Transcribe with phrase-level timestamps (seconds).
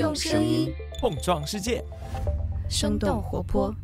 [0.00, 1.84] 用声音碰撞世界，
[2.70, 3.76] 生动活泼。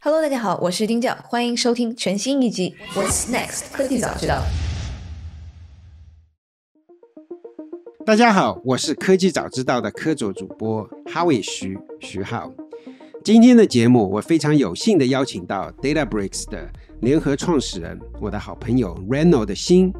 [0.00, 4.42] Hello，大家好，我是丁教，欢迎收听全新一集《What's Next 科技早知道》。
[8.06, 12.50] 大家好，我是科技早知道的科卓主播哈维徐徐浩。
[13.22, 16.70] 今天的节目，我非常有幸的邀请到 DataBricks 的
[17.02, 19.92] 联合创始人，我的好朋友 Reno 的心，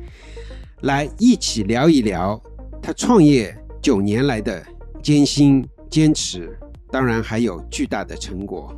[0.81, 2.43] 来一起聊一聊
[2.81, 4.65] 他创业九年来的
[5.07, 6.59] 艰辛坚持，
[6.91, 8.75] 当然还有巨大的成果。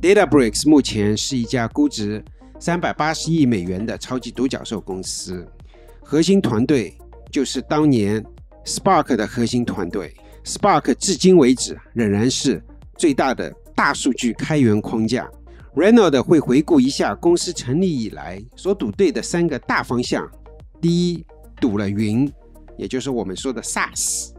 [0.00, 2.24] DataBricks 目前是一家估值
[2.60, 5.44] 三百八十亿美元的超级独角兽公司，
[6.00, 6.96] 核心团队
[7.28, 8.24] 就是当年
[8.64, 10.14] Spark 的核心团队。
[10.44, 12.62] Spark 至今为止仍然是
[12.96, 15.28] 最大的大数据开源框架。
[15.74, 20.24] Renaud 会回顾一下公司成立以来所赌对的三个大方向：
[20.80, 21.26] 第一，
[21.60, 22.32] 赌了云，
[22.76, 24.30] 也就是我们说的 SaaS；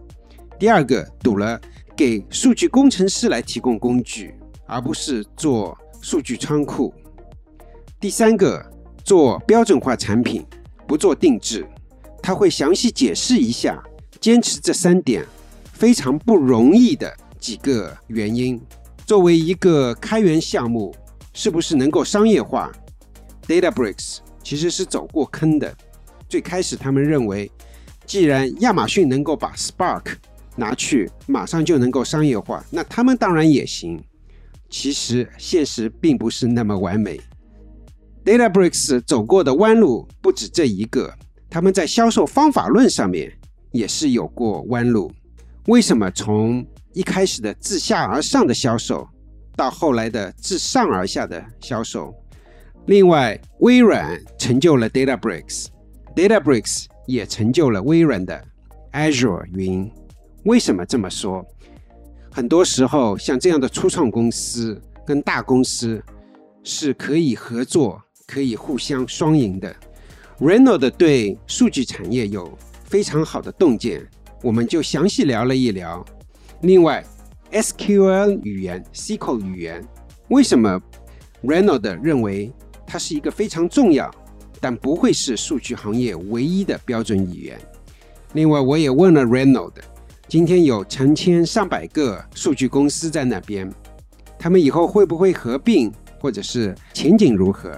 [0.60, 1.60] 第二个，赌了
[1.96, 4.36] 给数据工程师来提供工具，
[4.68, 6.94] 而不是做数据仓库；
[7.98, 8.70] 第三个，
[9.06, 10.46] 做标准化产品，
[10.86, 11.66] 不做定制。
[12.22, 13.82] 他会详细解释一下
[14.20, 15.26] 坚持这三点
[15.72, 18.62] 非常不容易的几个原因。
[19.06, 20.94] 作为一个开源项目，
[21.34, 22.70] 是不是能够商业化
[23.48, 25.74] ？DataBricks 其实是走过坑的。
[26.28, 27.50] 最开始他们认为，
[28.06, 30.16] 既然亚马逊能够把 Spark
[30.60, 34.00] 拿去，马上就能够商业化，那他们当然也行。
[34.70, 37.20] 其实现实并不是那么完美。
[38.24, 41.12] DataBricks 走过的弯路不止这一个，
[41.50, 43.32] 他们在销售方法论上面
[43.72, 45.12] 也是有过弯路。
[45.66, 49.08] 为什么从一开始的自下而上的销售，
[49.56, 52.14] 到后来的自上而下的销售？
[52.86, 58.44] 另外，微软成就了 DataBricks，DataBricks 也成就了微软的
[58.94, 59.92] Azure 云。
[60.44, 61.46] 为什么这么说？
[62.32, 66.02] 很多时候，像这样的初创公司跟大公司
[66.64, 69.76] 是可以合作、可以互相双赢的。
[70.40, 74.08] Renold 对数据产业有非常好的洞见，
[74.42, 76.06] 我们就详细聊了一聊。
[76.62, 77.04] 另外
[77.52, 79.86] ，SQL 语言、SQL 语言，
[80.30, 80.82] 为什么
[81.44, 82.54] Renold 认为
[82.88, 84.10] 它是一个非常重要，
[84.62, 87.60] 但不会是数据行业唯一的标准语言？
[88.34, 89.74] 另外，我也问了 Renold。
[90.30, 93.68] 今天有成千上百个数据公司在那边，
[94.38, 97.76] 他们以后会不会合并，或者是前景如何？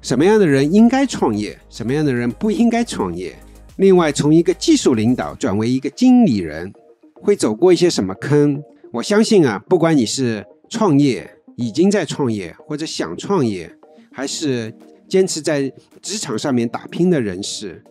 [0.00, 3.34] 什么样的人应该创业，什么样的人不应该创业？
[3.78, 6.72] 另外，从一个技术领导转为一个经理人，
[7.14, 8.62] 会走过一些什么坑？
[8.92, 13.68] 我相信啊，不管你是创业、已经在创业，或者想创业，
[14.12, 14.72] 还是
[15.08, 17.82] 坚持在职场上面打拼的人士，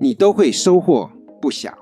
[0.00, 1.10] 你都会收获
[1.42, 1.76] 不小。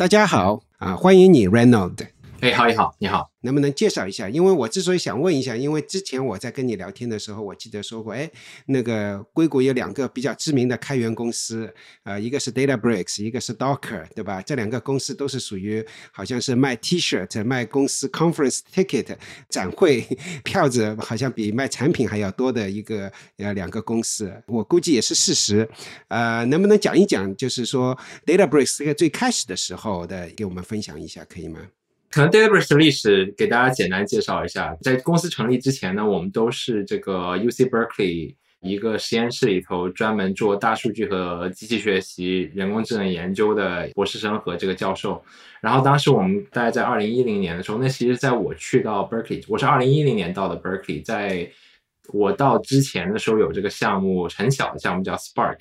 [0.00, 2.06] 大家好啊，欢迎你，Reynold。
[2.40, 3.30] 哎，好，你好，你好。
[3.42, 4.28] 能不能介绍一下？
[4.28, 8.30] 因为我之所以想问一下，因为之前我在跟你聊天的时候，我记得说过，哎，
[8.66, 11.72] 那个硅谷有两个比较知名的开源公司，
[12.04, 14.42] 呃，一个是 DataBricks，一个是 Docker，对吧？
[14.42, 19.16] 这两个公司都是属于好像是卖 T-shirt、卖公司 conference ticket
[19.48, 20.02] 展会
[20.44, 24.30] 票子，好像比卖产品还要多的一个呃两个公司。
[24.46, 25.68] 我估计也是事实。
[26.08, 31.60] 呃，能不能讲一讲，就是说 DataBricks 这个最开始的时候的，给我们分享一下，可以吗？
[32.10, 34.76] 可能 DataBricks 的历史给大家简单介绍一下。
[34.82, 45.22] 在公司成立之前呢，我们都是这个 UC Berkeley 一个实验室里头专门做大数据和机器学习、人工智能研究的博士生和这个教授。
[45.60, 51.48] 然后当时我们大概在二零一零年的时候，那其实在我去到 Berkeley，我是二零一零年到的 Berkeley，在
[52.12, 55.58] 我到之前的时候有这个项目很小的项目叫 Spark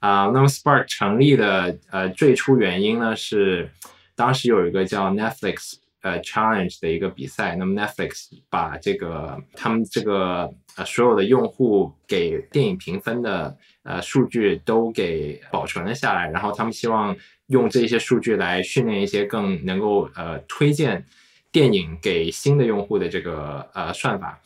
[0.00, 3.70] 啊、那么 Spark 成立的呃最初原因呢是
[4.16, 5.83] 当时有一个叫 Netflix。
[6.04, 17.16] 呃，challenge 的一个比赛，那么 Netflix 把这个他们这个呃所有的用户给电影评分的呃数据都给保存了下来，然后他们希望
[17.46, 21.02] 用这些数据来训练一些更能够呃推荐
[21.50, 24.38] 电影给新的用户的这个呃算法。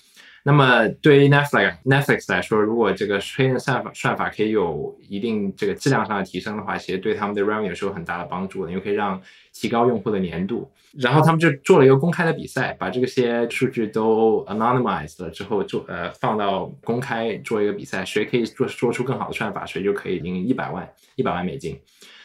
[0.45, 9.21] 那么对于 Netflix Netflix 来说，如果这个推荐算法算法可以有一定这个质量上的提升的话，其实对他们的 revenue 是有很大的帮助的，因为可以让
[9.59, 10.71] 提高用户的粘度。
[10.99, 21.79] 然后他们就做了一个公开的比赛，把这些数据都 anonymized 了之后，做呃放到公开做一个比赛，谁可以做做出更好的算法，谁就可以赢一百万一百万美金。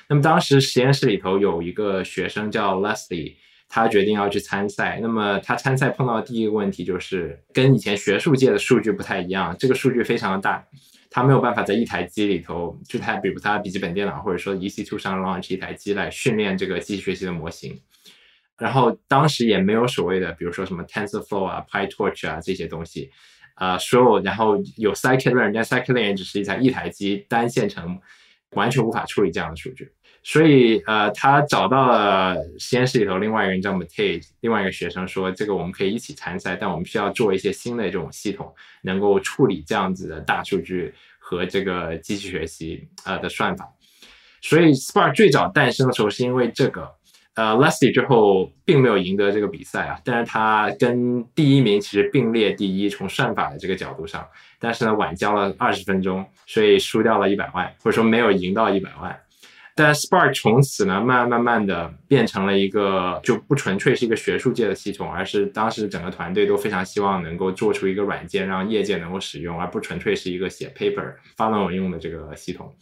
[0.08, 3.34] 那么当时实验室里头有一个学生叫 Leslie。
[3.76, 10.64] 他决定要去参赛，那么他参赛碰到的第一个问题就是跟以前学术界的数据不太一样，这个数据非常的大，
[11.16, 17.80] 它没有办法在一台机里头，就它比如它笔记本电脑或者说 EC2 上 launch 一台机来训练这个机器学习的模型。
[18.58, 23.12] 然后当时也没有所谓的，比如说什么 TensorFlow 啊、PyTorch 啊这些东西，
[23.54, 28.00] 啊，所有然后有 Cycle Learn，但 Cycle Learn 只是一台一台机单线程，
[28.56, 29.92] 完全无法处理这样的数据。
[30.24, 43.70] 所以呃，他找到了实验室里头另外一个人叫 mate 另外一个学生说，这个我们可以一起参赛，但我们需要做一些新的这种系统，能够处理这样子的大数据和这个机器学习呃的算法。
[44.42, 46.90] 所以 Spark 最早诞生的时候是因为这个。
[47.36, 54.24] 呃，Leslie 最后并没有赢得这个比赛啊，但是他跟第一名其实并列第一，从算法的这个角度上，
[54.60, 59.20] 但是呢晚交了二十分钟，所以输掉了一百万，或者说没有赢到一百万。
[59.76, 72.74] 但 Spark 从此呢，慢慢慢的变成了一个就不纯粹是一个学术界的系统，而是当时整个团队都非常希望能够做出一个软件，让业界能够使用，而不纯粹是一个写 paper 发论文用的这个系统。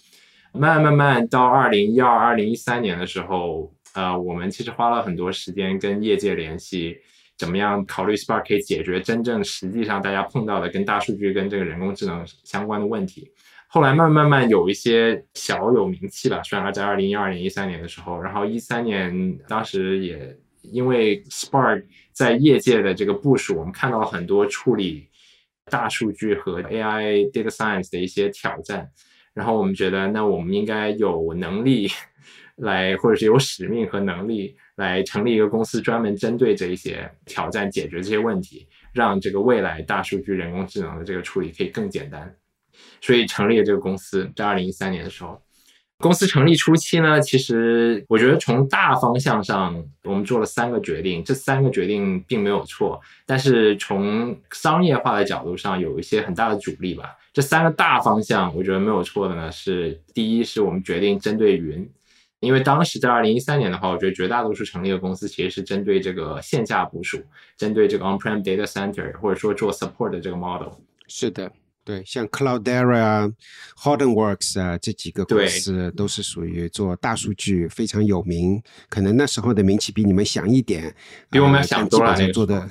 [0.53, 3.73] 慢慢慢到二零一二、二零一三年的时候。
[3.94, 6.95] 呃，我们其实花了很多时间跟业界联系，
[7.37, 13.29] 怎么样考虑 Spark 可以解决真正实际上大家碰到的跟大数据跟这个人工智能相关的问题。
[13.73, 25.07] 后来慢慢慢有一些小有名气了，虽然在二零一二年、一三年的时候，然后一三年当时也因为 Spark 在业界的这个部署，我们看到了很多处理
[25.69, 28.89] 大数据和 AI data science 的一些挑战，
[29.33, 31.88] 然后我们觉得那我们应该有能力。
[32.57, 42.35] 来，或者是有使命和能力来成立一个公司，专门针对这一些挑战，解决这些问题，让这个未来大数据、人工智能的这个处理可以更简单。
[43.01, 45.42] 所以成立了这个公司，在二零一三年的时候，
[45.98, 57.18] 公司成立初期呢，其实我觉得从大方向上，我们做了三个决定，这三个决定并没有错，但是从商业化的角度上，有一些很大的阻力吧。
[57.33, 61.88] 这三个大方向，我觉得没有错的呢，是第一，是我们决定针对云。
[62.39, 67.24] 因为当时在二零一三年的话，我觉得绝大多数成立的公司其实是针对这个线下部署，
[67.56, 70.69] 针对这个 on-prem data center，或者说做 support 的这个 model。
[71.07, 71.51] 是的，
[71.91, 73.29] 对，像 Cloudera 啊、
[73.75, 80.95] Hortonworks 啊这几个公司都是属于做大数据非常有名，可能那时候的名气比你们响一点，
[81.29, 82.15] 比我们想多了。
[82.31, 82.69] 做的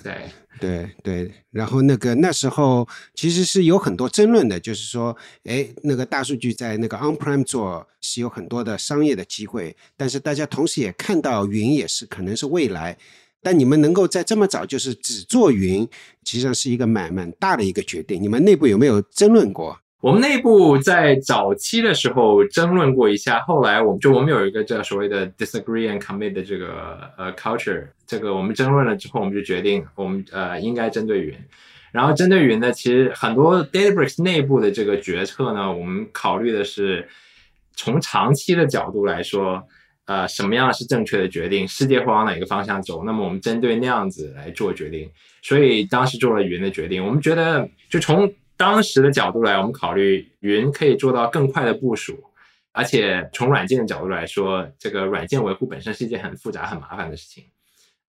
[0.58, 5.14] 对对，然后那个那时候其实是有很多争论的，就是说，
[5.44, 12.96] 哎，那个大数据在那个 on-prem 做是有很多的商业的机会，但是大家同时也看到云也是可能是未来，
[13.42, 15.88] 但你们能够在这么早就是只做云，
[16.24, 18.22] 其实上是一个蛮蛮大的一个决定。
[18.22, 19.78] 你们内部有没有争论过？
[20.00, 31.34] 我们内部在早期的时候争论过一下，后来我们就我们有一个叫所谓的 disagree and commit 的这个呃 culture，这个我们争论了之后，我们就决定我们呃应该针对云。
[31.92, 37.06] 然后针对云呢，其实很多 Databricks 内部的这个决策呢，我们考虑的是
[37.74, 39.62] 从长期的角度来说，
[40.10, 45.08] 呃什么样是正确的决定，世界会往哪个方向走，那么我们针对那样子来做决定。
[45.40, 52.24] 所以当时做了云的决定，我们觉得就从当时的角度来，我们考虑云可以做到更快的部署，
[52.72, 57.44] 而且从软件的角度来说，这个软件维护本身是一件很复杂、很麻烦的事情，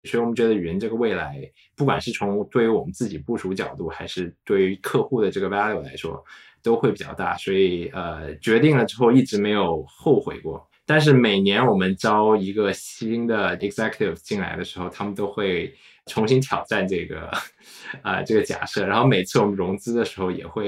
[0.06, 1.38] 所以我们觉得云这个未来，
[1.76, 6.24] 不管是从对于我们自己部署角度，还是对于客户的这个 value 来说，
[6.64, 7.36] 都会比较大。
[7.36, 10.69] 所以呃，决定了之后一直没有后悔过。
[10.90, 15.72] 但是每年我们招一个新的 executive 进来的时候，他们都会
[16.08, 17.30] 重新挑战这个。
[18.02, 20.68] 啊，这个假设，然后每次我们融资的时候也会，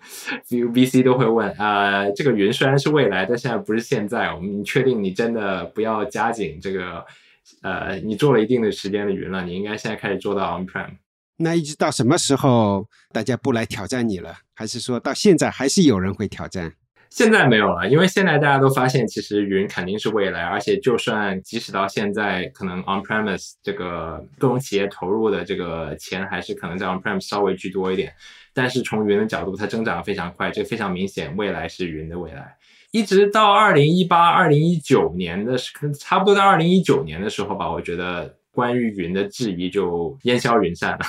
[0.48, 7.04] VC 都会问啊，这个云虽然是未来，但现在不是现在，我们确定你真的不要加紧这个，
[7.60, 10.96] 呃，你做了一定的时间的云了，你应该现在开始做到 on-prem。
[11.36, 14.34] 那一直到什么时候大家不来挑战你了？
[14.54, 16.72] 还是说到现在还是有人会挑战？
[17.10, 28.14] 现在没有了，因为现在大家都发现，其实云肯定是未来，而且就算即使到现在，可能 on-premise 这个各种企业投入的这个钱还是可能在 on-premise 稍微居多一点，
[28.54, 32.56] 但是从云的角度，它增长的非常快，这非常明显，未来是云的未来。
[32.92, 41.00] 一直到二零一八、二零一九年的时，差不多到二零一九年的时候吧，我觉得关于云的质疑就烟消云散了。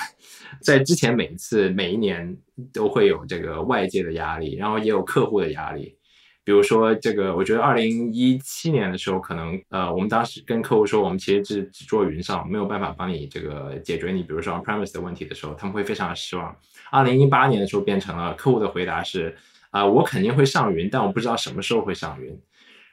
[0.60, 2.36] 在之前每一次每一年
[2.72, 5.96] 都会有这个外界的压力，然后也有客户的压力。
[6.44, 16.56] 比如说这个，我觉得二零一七年的时候，可能呃，我们当时跟客户说，我们其实是只做云上，没有办法帮你这个解决你比如说 on-premise 的问题的时候，他们会非常失望。
[16.90, 19.36] 二零一八年的时候，变成了客户的回答是
[19.70, 22.36] 啊，我肯定会上云，但我不知道什么时候会上云。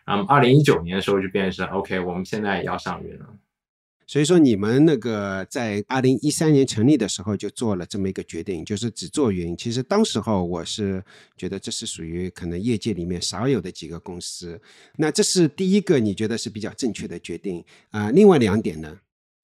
[0.06, 3.26] 嗯，二零一九年的时候就变成 OK，我们现在也要上云了。
[4.10, 9.56] 所以说你们那个在二零一三年成立的时候就做了这么一个决定，就是只做云。
[9.56, 11.04] 其实当时候我是
[11.38, 14.60] 觉得这是属于可能业界里面少有的几个公司。
[14.98, 18.10] 那这是第一个，你觉得是比较正确的决定啊？
[18.10, 18.98] 另外两点呢？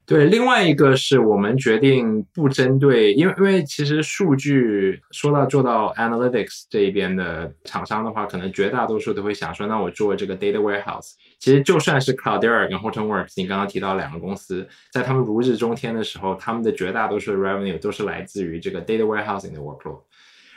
[0.07, 11.13] 对，另外一个是我们决定不针对，因为因为其实数据说到做到 analytics 这一边的厂商的话，可能绝大多数都会想说，那我做这个 data warehouse。
[11.39, 20.01] 其实就算是 Cloudera 跟 Hortonworks，你刚刚提到两个公司，在他们如日中天的时候，他们的绝大多数的 revenue 都是来自于这个 data warehousing 的 workload。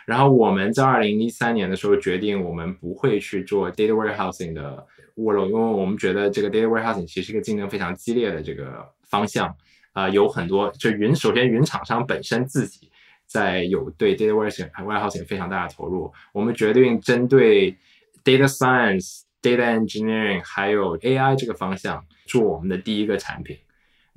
[0.05, 4.87] 然后我们在二零一三年的时候决定，我们不会去做 data warehousing 的
[5.17, 8.87] workload，因为我们觉得这个 data warehousing 其实是一个竞争非常激烈的这个。
[9.09, 9.57] 方向
[9.93, 12.91] 啊，有很多，就云首先云厂商本身自己
[13.27, 17.77] 在有对 data warehousing warehousing 非常大的投入，我们决定针对
[18.25, 23.59] data science、data engineering 还有 AI 这个方向做我们的第一个产品。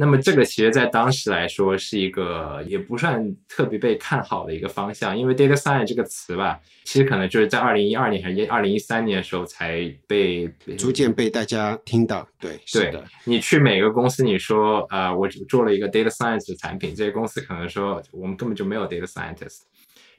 [0.01, 12.27] 那么这个其实，在当时来说是一个也不算特别被看好的一个方向，因为 data science 这个词吧，其实可能就是在二零一二年还是二零一三年的时候才被逐渐被大家听到。
[12.39, 13.05] 对，是的。
[13.25, 19.59] 你去每个公司，你说啊，我做了一个 data science 的产品，这些公司可能说我们根本就没有 data scientist。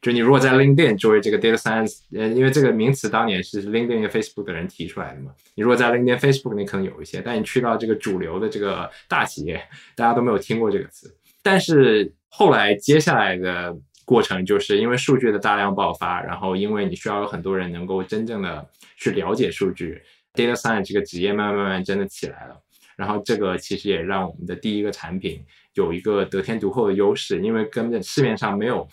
[0.03, 5.31] 就你如果在 LinkedIn 作为这个 data science，呃，因为这个名词当年是 LinkedIn、Facebook 的人提出来的嘛。
[5.55, 9.63] 你如果在 LinkedIn、Facebook，你可能有一些，但你去到这个主流的这个大企业，
[9.95, 11.17] 大家都没有听过这个词。
[11.41, 13.73] 但是后来接下来的
[14.05, 20.03] 过程，就是因为数据的大量爆发，然后因为你需要有很多人能够真正的去了解数据
[20.35, 22.61] ，data science 这个职业慢慢慢慢真的起来了。
[22.97, 25.45] 然后这个其实也让我们的第一个产品
[25.75, 28.89] 有一个得天独厚的优势，因为根本市面上没有。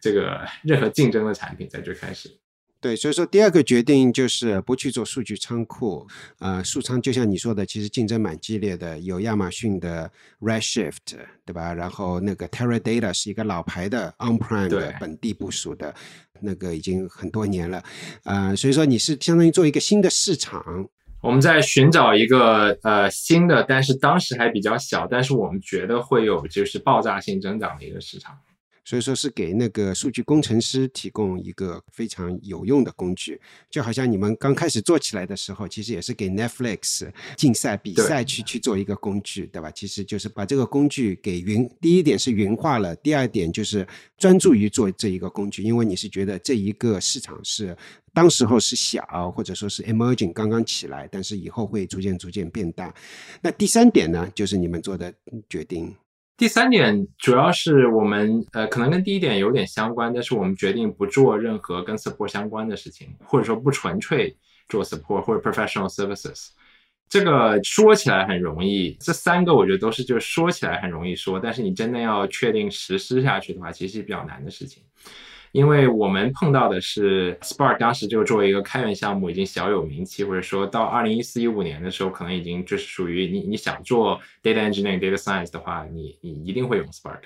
[0.00, 2.30] 这个 任何竞争的产品在最开始，
[2.80, 6.06] 对，所以说第二个决定就是不去做数据仓库，
[6.38, 10.10] 呃，数仓就像你说的，其实竞争蛮激烈的，有亚马逊的
[10.40, 11.74] Redshift，对吧？
[11.74, 15.92] 然后那个 Teradata 是一个老牌的 On-prem 的本地部署的，
[16.40, 17.82] 那个已经很多年了，
[18.24, 20.88] 呃，所以说你是相当于做一个新的市场，
[21.22, 28.38] 我们在寻找一个呃新的，但是当时还比较小，但是我们觉得会有就是爆炸性增长的一个市场。
[28.86, 33.38] 所以说是给那个数据工程师提供一个非常有用的工具，
[33.68, 39.72] 就好像你们刚开始做起来的时候，其实也是给 Netflix 竞赛比赛去去做一个工具，对吧？
[39.72, 43.84] 其实就是把这个工具给云，第一点是云化了，第二点就是
[44.16, 47.76] 专注于做这一个工具，因为你是觉得这一个市场是
[48.14, 52.94] 当时候是小或者说是 emerging 刚刚起来，但是以后会逐渐逐渐变大。
[53.42, 55.12] 那第三点呢，就是你们做的
[55.50, 55.92] 决定。
[56.36, 64.36] 第三点主要是我们呃，可能跟第一点有点相关，但是我们决定不做任何跟 support 相关的事情，或者说不纯粹
[64.68, 66.48] 做 support 或者 professional services。
[67.08, 74.82] 这个说起来很容易，这三个我觉得都是就是说起来很容易说，但是你真的要确定实施下去的话，其实是比较难的事情。
[75.56, 87.20] 因为我们碰到的是 Spark，当时就作为一个开源项目已经小有名气，或者说到二零一四一五年的时候，可能已经就是属于你你想做 data engineering、data science 的话，你你一定会用 Spark。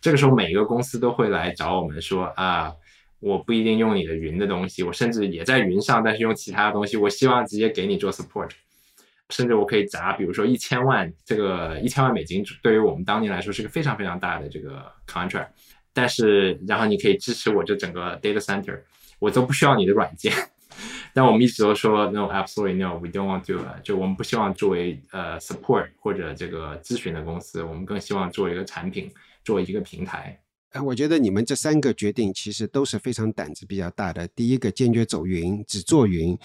[0.00, 2.72] 这个时候每一个公司都会来找我们说啊，
[3.18, 8.50] 我不一定用你的云的东西，我甚至也在云上，但是用其他的东西，我希望直接给你做 support，
[9.30, 15.48] 甚至我可以砸，比如说一千万，这个一千万美金对于我们当年来说是个非常非常大的这个 contract。
[15.92, 18.80] 但是，然后你可以支持我这整个 data center，
[19.18, 20.32] 我都不需要你的软件。
[21.14, 29.10] 但我们一直都说 no，absolutely no，we don't want to，就我们不希望作为呃 support 或者这个咨询的公司，我们更希望做一个产品，
[29.44, 30.40] 做一个平台。
[30.70, 34.26] 哎，我觉得你们这三个决定其实都是非常胆子比较大的。
[34.28, 36.38] 第一个，坚决走云，只做云。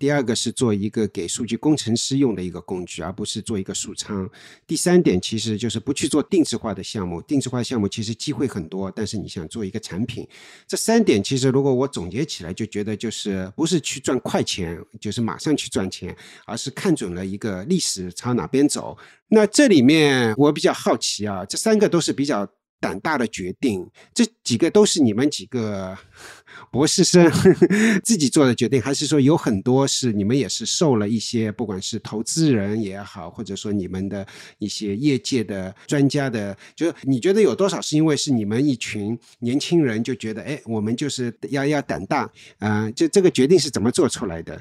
[0.00, 4.26] 第二个是做一个给数据工程师用的一个工具，而不是做一个数仓。
[4.66, 7.20] 第三点其实就是不去做定制化的项目。
[7.20, 10.26] 定制化项目其实机会很多，但是你想做一个产品，
[10.66, 16.16] 这三点其实如果我总结起来，就觉得就是不是去赚快钱，就是马上去赚钱，
[16.46, 18.96] 而是看准了一个历史朝哪边走。
[19.28, 22.50] 那这里面我比较好奇啊，这三个都是比较。
[22.80, 25.96] 胆大的决定，这几个都是你们几个
[26.72, 27.30] 博士生
[28.02, 34.26] 自己做的决定，还是说有很多是你们也是受了一些，不管是投资人也好，或者说你们的
[34.58, 42.90] 一些业界的专家的，就是你觉得有多少是因为是你们一群年轻人就觉得，哎，我们就是要要胆大啊？
[42.92, 44.60] 就这个决定是怎么做出来的？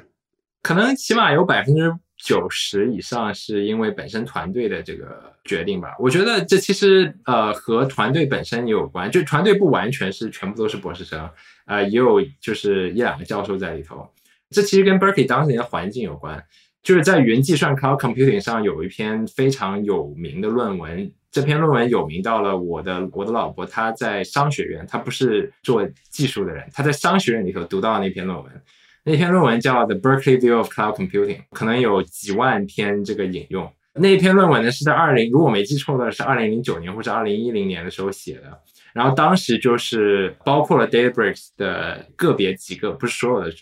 [0.61, 1.95] 可能起码有百分之。
[2.21, 11.29] 九十以上是因为本身团队的这个决定吧，我觉得这其实呃和团队本身也有关，就团队不完全是全部都是博士生，
[11.65, 14.07] 呃也有就是一两个教授在里头，
[14.49, 16.43] 这其实跟 Berkeley 当年的环境有关。
[16.81, 21.11] 就是在云计算 （cloud computing） 上有一篇非常有名的论文。
[21.29, 28.61] 这篇论文有名到了我的我的老婆，她在商学院，她不是做技术的人，她在商学院里头读到那篇论文。
[29.03, 33.71] 那篇论文叫《The Berkeley View of Cloud Computing》，可能有几万篇这个引用。
[33.93, 38.61] 那篇论文呢是在二零，如果我没记错的是二零零九年或者二零一零年的时候写的。
[38.93, 43.53] 然后当时就是包括了 Databricks 的个别几个，不是所有的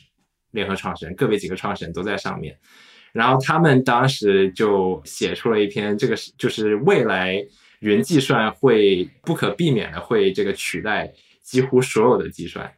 [0.51, 2.57] 联合创始人，个别几个创始人都在上面。
[3.13, 7.43] 然后他们当时就写出了一篇，这个是就是未来
[7.79, 12.71] 云计算会不可避免的会这个取代几乎所有的计算。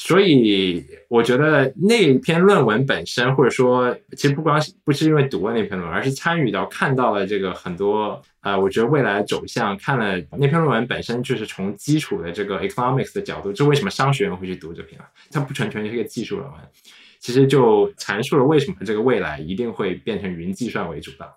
[0.00, 15.00] 所以我觉得那篇论文本身，或者说其实不光是不是因为读了那篇论文，而是参与到看到了这个很多呃，我觉得未来走向，看了那篇论文本身就是从基础的这个 economics 的角度，这为什么商学院会去读这篇？
[15.32, 16.60] 它不纯纯是一个技术论文，
[17.18, 21.28] 其实就阐述了为什么这个未来一定会变成云计算为主的。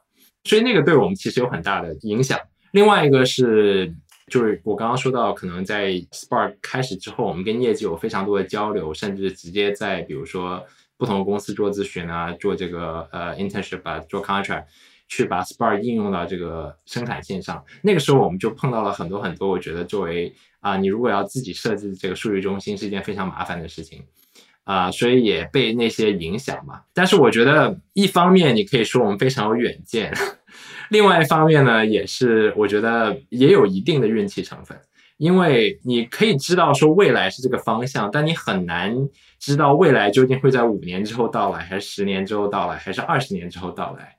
[0.44, 2.40] 所以那个对我们其实有很大的影响。
[2.74, 3.92] 另外一个是。
[4.32, 10.66] 就是我刚刚说到，可能在 Spark 开始之后，我们跟业界有非常多的交流，甚至直接在比如说
[10.98, 14.64] 不同的公司做咨询啊，做这个呃 internship 啊，做 contract，
[15.10, 17.62] 去把 Spark 应用到这个生产线上。
[17.82, 24.02] 那个时候我们就碰到了很多很多，我觉得作为啊，你如果要自己设置这个数据中心是一件非常麻烦的事情
[24.64, 26.84] 啊，所以也被那些影响嘛。
[26.94, 30.14] 但是我觉得一方面你可以说我们非常有远见。
[30.92, 34.78] 另外一方面呢，也是我觉得也有一定的运气成分，
[35.16, 38.94] 因为你可以知道说未来是这个方向，但你很难
[39.40, 44.18] 知道未来究竟会在五年之后到来，还是十年之后到来，还是二十年之后到来。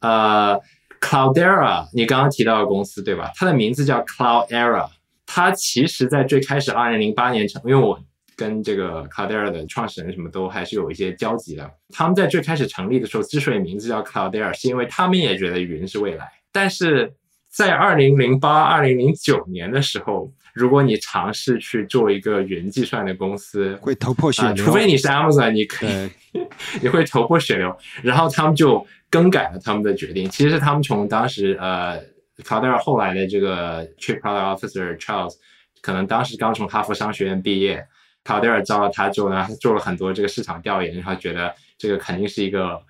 [0.00, 0.58] 呃
[1.00, 3.30] ，Cloudera，你刚刚提到的公司对吧？
[3.36, 4.88] 它的名字叫 Cloudera，
[5.24, 8.00] 它其实在最开始二零零八年成，因为我。
[8.36, 11.68] 跟这个 Cloudera 的创始人什么都还是有一些交集的。
[11.88, 16.30] 他们在最开始成立的时候，之所以名字叫 Cloudera，是因为他们也觉得云是未来。
[16.52, 17.14] 但是
[17.48, 24.64] 在二零零八、二零零九年的时候，如果你尝试去做一个云计算的公司，会头破血流。
[24.64, 26.10] 除非你是 Amazon，你可以，
[26.82, 27.74] 你会头破血流。
[28.02, 30.28] 然后他们就更改了他们的决定。
[30.28, 31.98] 其实是他们从当时呃
[32.44, 35.36] Cloudera 后来的这个 Chief Product Officer Charles，
[35.80, 37.86] 可能当时刚从哈佛商学院毕业。
[38.26, 42.82] 卡德尔招了他之后呢，他做了很多这个市场调研，然后觉得这个肯定是一个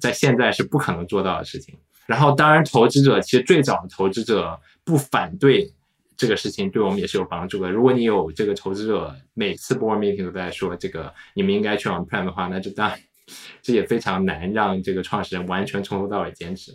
[0.00, 1.76] 在现在是不可能做到的事情。
[2.06, 5.70] 然后当然，投资者其实最早的投资者不反对
[6.16, 7.70] 这个事情，对我们也是有帮助的。
[7.70, 12.98] 如果你有这个投资者每次 board meeting 都在说这个你们应该去 on prem 的话，那就当然
[13.60, 16.72] 这也非常难让这个创始人完全从头到尾坚持。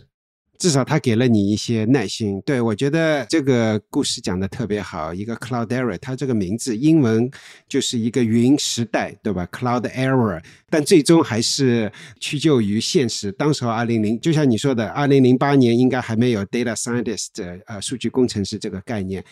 [0.56, 5.12] 至少他给了你一些耐心，对我觉得这个故事讲的特别好。
[5.12, 7.28] 一个 Cloudera，它这个名字英文
[7.68, 11.90] 就是一个云时代，对吧？Cloud Era，但最终还是
[12.20, 13.32] 屈就于现实。
[13.32, 19.24] 当时二零零，就像你说的，二零零八年应该还没有 Data Scientist，呃，数据工程师这个概念。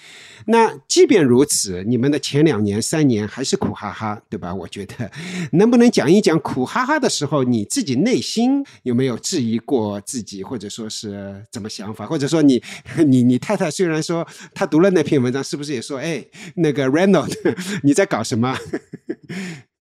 [0.47, 4.53] 那即便如此，你们的前两年、三年还是苦哈哈，对吧？
[4.53, 5.11] 我觉得
[5.53, 11.12] 能不能讲一讲苦哈哈的时候，你自己内心有没有质疑过自己，或者说是？
[11.13, 12.07] 呃，怎么想法？
[12.07, 12.63] 或者说你
[13.07, 16.25] 你你太太虽然说她读了那篇文章，是不是也说，哎，
[16.57, 17.33] 那个 Reynold
[17.85, 18.57] 你在搞什么？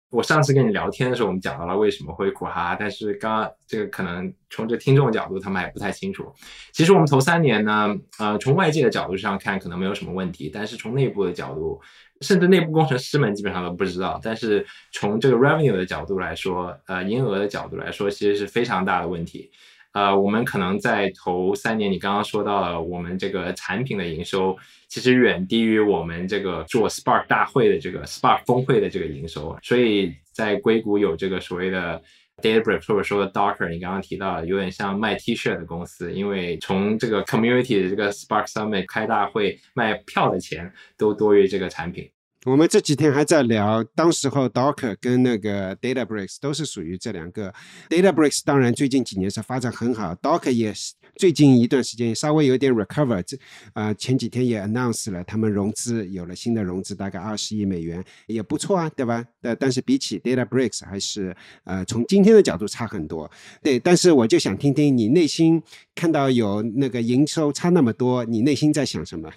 [0.09, 6.31] 我上次跟你聊天的时候，我们讲到了为什么会苦哈哈，但是刚刚这个可能从这听众角度，他们还不太清楚。
[6.71, 11.81] 其实我们头三年呢，呃，从外界的角度上看，可能没有什么问题，但是从内部的角度，
[12.21, 14.21] 甚至内部工程师们基本上都不知道。
[14.23, 19.49] 但是从这个 revenue 的角度来说，呃，营业额的角度来说，其实是非常大的问题。
[19.93, 29.55] 呃，我们可能在头三年，你刚刚说到了，我们这个产品的营收其实远低于我们这个做 Spark 大会的这个 Spark 峰会的这个营收。
[29.61, 32.01] 所以在硅谷有这个所谓的
[32.41, 42.09] DataBrick，或者说 Docker，你刚刚提到有点像卖 T 恤的公司，因为从这个 Community 的这个 Spark Summit 开大会卖票的钱都多于这个产品。
[42.45, 47.53] 我们这几天还在聊，当时候 Docker 跟那个 DataBricks 都是属于这两个。
[47.89, 53.23] DataBricks 当然最近几年是发展很好，Docker 也是最近一段时间稍微有点 recover。
[53.23, 53.37] 这
[53.71, 59.23] 啊前几天也 announced 了，他们融资有了新的融资，大概二十亿美元，也不错啊，对吧？
[59.41, 63.31] 但但是比起 DataBricks 还是呃从今天的角度差很多。
[63.61, 65.63] 对，但是我就想听听你内心
[65.95, 69.31] 看到有那个营收差那么多，你内心在想什么？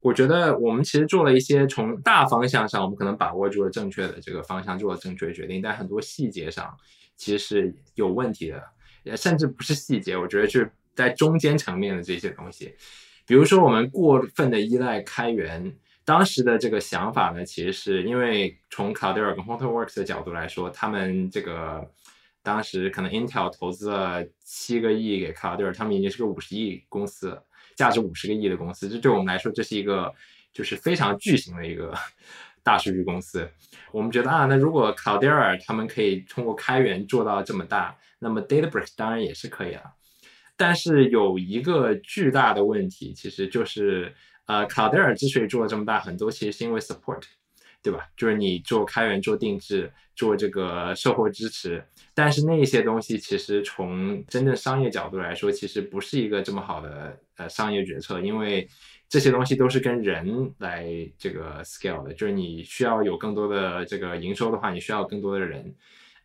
[0.00, 6.76] 我觉得我们其实做了一些从大方向上，我们可能把握住了正确的这个方向，做了正确的决定，但很多细节上
[7.16, 8.62] 其实是有问题的，
[9.02, 12.74] 也甚至不是细节，我觉得是在中间层面的这些东西，
[13.26, 21.90] 比如说我们过分的依赖开源，当时的这个想法呢，其实是因为从 Cloudera 跟 Hortonworks 的角度来说，他们这个
[22.42, 27.44] 当时可能 Intel 投资了七个亿给卡尔德尔，他们已经是个五十亿公司了，
[27.78, 28.88] 价值五十个亿的公司。
[28.88, 30.12] 这对我们来说，这是一个
[30.52, 31.94] 就是非常巨型的一个
[32.64, 33.48] 大数据公司。
[33.92, 39.94] 我们觉得啊，那如果 Clouder 他们可以通过开源做到这么大，那么 DataBricks 当然也是可以了。
[40.56, 44.12] 但是有一个巨大的问题，其实就是
[44.46, 47.22] 呃 Clouder 之所以做的这么大，很多其实是因为 support。
[47.88, 48.06] 对吧？
[48.18, 58.68] 就是你做开源、做定制、做这个售后支持，但是那些东西其实从真正商业角度来说，其实不是一个这么好的呃商业决策，因为
[59.08, 65.74] 这些东西都是跟人来这个 scale 的，就是你需要有更多的这个营收的话，你需要更多的人。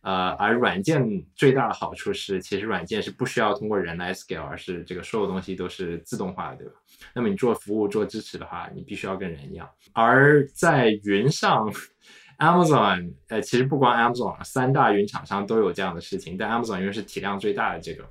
[0.04, 1.02] 呃，而软件
[1.34, 6.74] 最大的好处是，其实软件是不需要通过人来 scale，而是这个所有东西都是自动化的，对吧？
[7.14, 9.66] 那么你做服务、做支持的话，你必须要跟人一样。
[9.94, 11.72] 而在云上
[12.38, 18.04] ，Amazon，呃，其实不光 Amazon，三大云厂商都有这样的事情，但 Amazon 因为是体量最大的这个，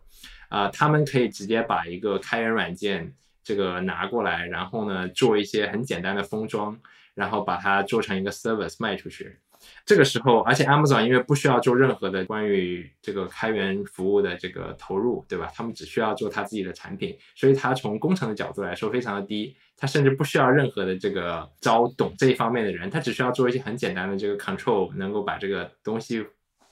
[0.49, 6.75] 啊，他们可以直接把一个开源软件这个拿过来，然后呢，做一些很简单的封装，
[7.13, 9.37] 然后把它做成一个 service 卖出去。
[9.85, 15.51] 这个时候，而且 Amazon 因为不需要做任何的关于这个开源服务的这个投入，对吧？
[15.53, 26.25] 他们只需要做他自己的产品，所以他从工程的角度来说非常的低，他甚至不需要任何的这个招懂这一方面的人，他只需要做一些很简单的这个 control，能够把这个东西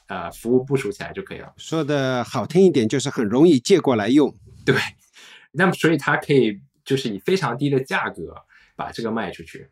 [0.08, 1.54] 呃服务部署起来就可以了。
[1.58, 4.34] 说的好听一点，就是很容易借过来用。
[4.66, 4.76] 对，
[5.52, 8.36] 那么所以它可以就是以非常低的价格
[8.76, 9.70] 把这个卖出去。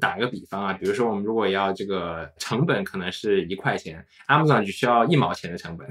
[0.00, 5.86] 打个比方啊，比如说我们如果要这个成本可能是一块钱，Amazon 只需要一毛钱的成本，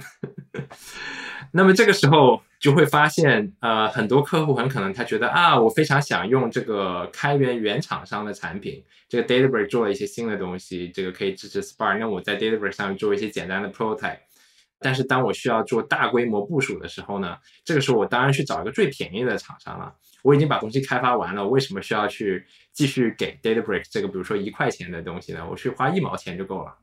[1.53, 14.17] 那么这个时候就会发现，呃，很多客户很可能他觉得啊，我非常想用这个开源原厂商的产品，这个 Databricks 做了一些新的东西，这个可以支持 Spark，那我在 Databricks 上做一些简单的 prototype。
[14.81, 19.95] 但是当我需要做大规模部署的时候呢，这个时候我当然去找一个最便宜的厂商了。
[20.23, 25.47] 我已经把东西开发完了，为什么需要去继续给 DataBricks 这个比如说一块钱的东西呢？
[25.49, 26.75] 我去花一毛钱就够了。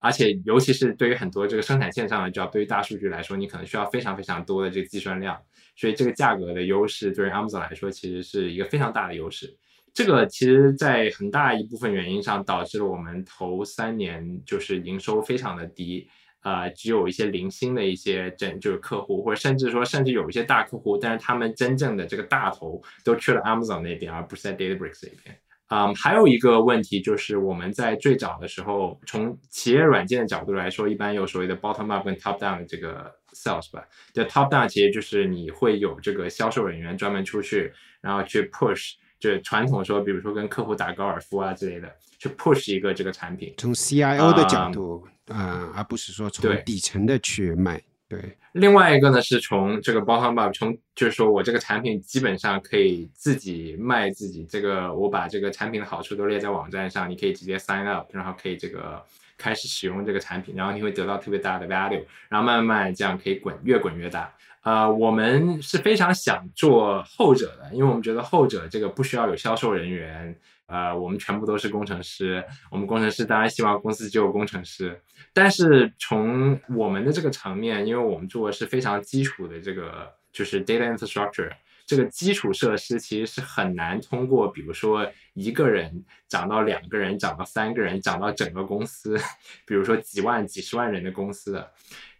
[0.00, 5.36] 而且尤其是对于很多这个生产线上的 job，对于大数据来说，你可能需要非常非常多的这个计算量，
[5.76, 9.56] 所以这个价格的优势对于 Amazon 来说其实是一个非常大的优势。
[9.92, 16.08] 这个其实，在很大一部分原因上导致了我们头三年就是营收非常的低。
[16.42, 25.38] 呃，只有一些零星的一些真就是客户，或者甚至说，甚至有一些大客户，但是他们真正的这个大头都去了 Amazon 那边，而不是在 Databricks 那边。
[25.70, 33.84] 嗯，还有一个问题就是我们在最早的时候，从企业软件的角度来说，一般有所谓的 bottom up 跟 top down 的这个 sales 吧。
[34.14, 38.94] 就 top down 其实就是你会有这个销售人员专门出去，然后去 push。
[39.18, 47.82] 就传统说，比如说跟客户打高尔夫啊之类的，去 push 一个这个产品，从 CIO 的角度啊，而不是说从底层的去卖。
[48.08, 59.04] 对，另外一个呢是从这个 bottom up，从就是说我这个产品基本上可以自己卖自己，这个我把这个产品的好处都列在网站上，你可以直接 sign up，然后可以这个
[59.36, 64.32] 开始使用这个产品，然后你会得到特别大的 value，然后慢慢这样可以滚，越滚越大。
[64.68, 72.44] 呃，我们是非常想做后者的，因为我们觉得后者这个不需要有销售人员，呃，我们全部都是工程师。
[72.70, 75.00] 我们工程师当然希望公司只有工程师，
[75.32, 81.50] 但是从我们的这个层面，因为我们做的是非常基础的这个就是 data infrastructure，
[81.86, 89.16] 这个基础设施其实是很难通过，比如说一个人涨到两个人，涨到三个人，涨到整个公司，
[89.64, 91.72] 比如说几万、几十万人的公司的。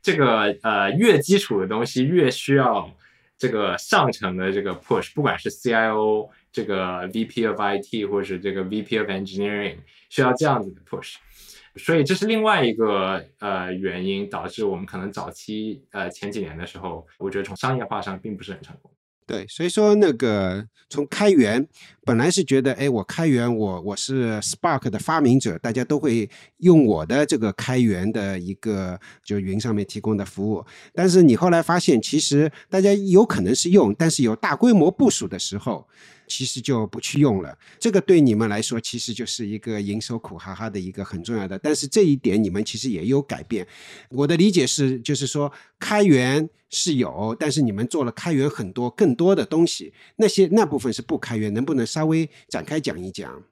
[0.03, 2.91] 这个呃越基础的东西越需要
[3.37, 9.77] 这个上层的这个 push，不管是 CIO 这个 VP of IT 或者是这个 VP of Engineering
[10.09, 11.17] 需要这样子的 push，
[11.77, 18.91] 所以这是另外一个呃原因导致我们可能早期呃前几年的时候，我觉得从商业化上并不是很成功。
[19.29, 21.69] 对，所以说那个从开源
[22.03, 30.65] 本来是觉得，哎，我开源，我我是 Spark 的发明者，大家都会用我的这个开源的一个就云上面提供的服务。
[30.95, 35.87] 但是你后来发现，其实大家有可能是用，但是有大规模部署的时候。
[36.29, 41.59] 其实就不去用了，这个对你们来说其实就是一个营收苦哈哈的一个很重要的。
[41.59, 43.67] 但是这一点你们其实也有改变。
[44.11, 53.43] 我的理解是，就是说开源是有，但是你们做了开源很多更多的东西，那些那部分是不开源，能不能稍微展开讲一讲？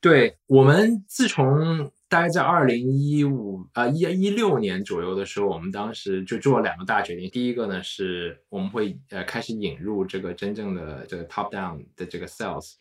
[0.00, 1.90] 对我们自从。
[2.08, 7.28] 大概在二零一五啊一一六年左右的时候，我们当时就做了两个大决定。
[7.30, 12.74] 第一个呢，是我们会呃开始引入这个真正的这个 top down 的这个 sales。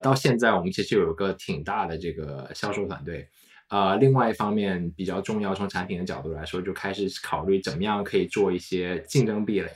[0.00, 3.28] 到现在，我们其实有一个挺大的这个销售团队。
[3.68, 9.68] 呃，另外一方面比较重要，从产品的角度来说，就开始考虑怎么样可以做一些竞争壁垒。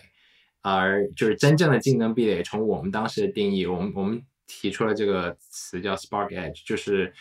[0.63, 7.13] 而就是真正的竞争壁垒，从我们当时的定义，我们我们提出了这个词叫 Spark Edge，就是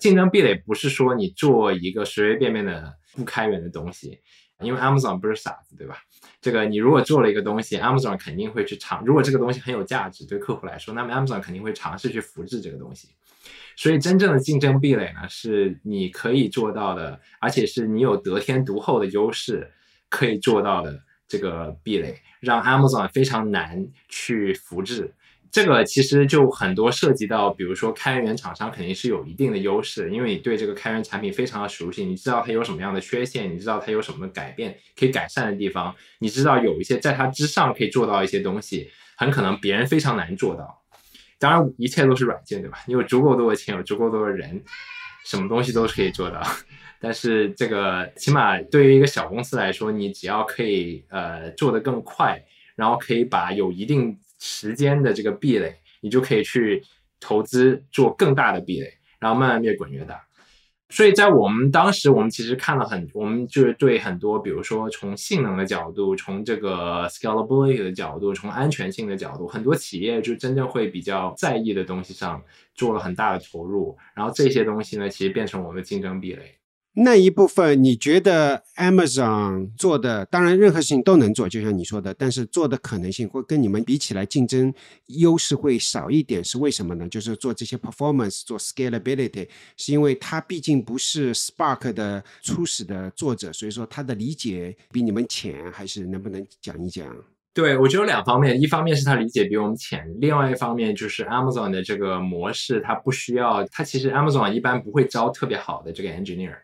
[0.00, 4.18] 竞争壁垒不是说你做一个随随便便的不开源的东西，
[4.60, 5.98] 因为 Amazon 不是傻子，对吧？
[6.40, 13.10] 这个你如果做了一个东西，Amazon 肯定会去尝，如果这个东西很有价值对客户来说，那么 Amazon 肯定会尝试去复制这个东西。
[13.76, 19.70] 所以真正的竞争壁垒呢，是你可以做到的，而且是你有得天独厚的优势
[20.08, 21.02] 可以做到的。
[21.28, 25.14] 这个壁垒让 Amazon 非常难去复制，
[25.50, 40.80] 这个其实就很多涉及到，比如说开源厂商肯定是有一定的优势，因为你对这个开源产品非常的熟悉，你知道它有什么样的缺陷，你知道它有什么改变可以改善的地方，你知道有一些在它之上可以做到一些东西，很可能别人非常难做到。
[41.38, 42.78] 当然，一切都是软件，对吧？
[42.86, 44.62] 你有足够多的钱，有足够多的人，
[45.24, 46.40] 什么东西都是可以做到。
[47.00, 52.44] 但是这个起码对于一个小公司来说，你只要可以呃做得更快，
[52.76, 56.82] 然后可以把有一定时间的这个壁垒，你就可以去
[57.20, 60.26] 投资做更大的壁垒，然后慢慢越滚越大。
[60.92, 72.42] 所以在我们当时，我们其实看了很，我们就是对很多，比如说从性能的角度，从这个 scalability 的角度，从安全性的角度，很多企业就真正会比较在意的东西上
[72.74, 76.59] 做了很大的投入，然后这些东西呢，其实变成我们的竞争壁垒。
[76.92, 84.74] 那一部分你觉得 Amazon 做的，当然任何事情都能做，就像你说的，但是做的可能性会跟你们比起来竞争
[85.06, 87.08] 优势会少一点，是为什么呢？
[87.08, 97.06] 就是做这些 performance，做 scalability，是因为他毕竟不是 Spark 的初始的作者，所以说他的理解比你们浅，还是能不能讲一讲？
[97.54, 106.54] 对，我觉得有两方面，一方面是他理解比我们浅，另外一方面就是 Amazon 的这个模式，它不需要，它其实 Amazon 一般不会招特别好的这个 engineer。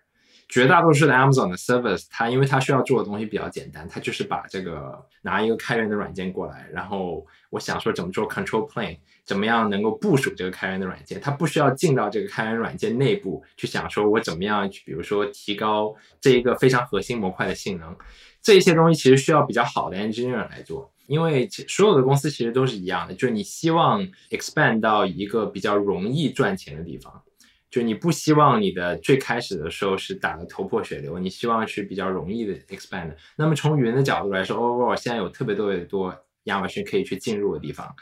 [0.48, 17.96] 绝大多数的 Amazon 的 service，它因为它需要做的东西比较简单，它就是把这个拿一个开源的软件过来，然后我想说怎么做 control plane，怎么样能够部署这个开源的软件，它不需要进到这个开源软件内部去想说我怎么样去，比如说提高这一个非常核心模块的性能，
[18.40, 27.22] 这一些东西其实需要比较好的 engineer 来做，因为所有的公司其实都是一样的，就是你希望 expand 到一个比较容易赚钱的地方。
[27.68, 33.14] 就你不希望你的最开始的时候是打的头破血流，你希望去比较容易的 expand。
[33.36, 37.94] 那么从云的角度来说，overall 现在有特别多的多亚马逊可以去进入的地方。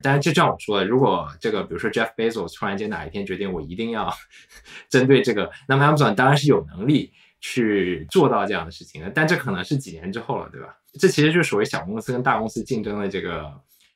[0.00, 4.10] 但是就像我说的，如果这个比如说 Jeff Bezos 突然间哪一天决定我一定要
[4.88, 9.10] 针对这个，那么 Amazon 当然是有能力去做到这样的事情的。
[9.10, 10.74] 但这可能是几年之后了，对吧？
[10.98, 13.52] 这其实就属于小公司跟大公司竞争的这个。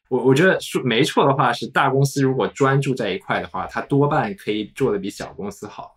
[0.08, 5.94] 我我觉得说没错的话是大公司如果专注在一块的话，它多半可以做的比小公司好。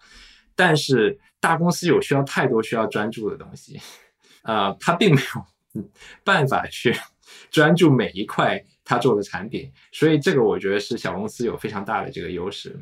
[0.56, 3.80] 但是大公司有需要太多需要专注的东西，
[4.42, 5.84] 呃，它并没有
[6.24, 6.96] 办法去
[7.52, 12.76] 专注每一块它做的产品，所以这个我觉得是小公司有非常大的这个优势。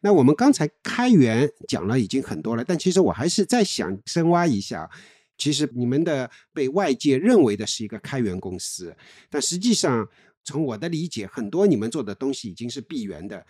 [0.00, 4.88] 那我们刚才开源讲了已经很多了，但其实我还是在想深挖一下，
[5.36, 8.96] 其实你们的被外界认为的是一个开源公司，
[9.28, 10.08] 但实际上。
[10.44, 13.44] 从我的理解，很多你们做的东西已经是闭源的，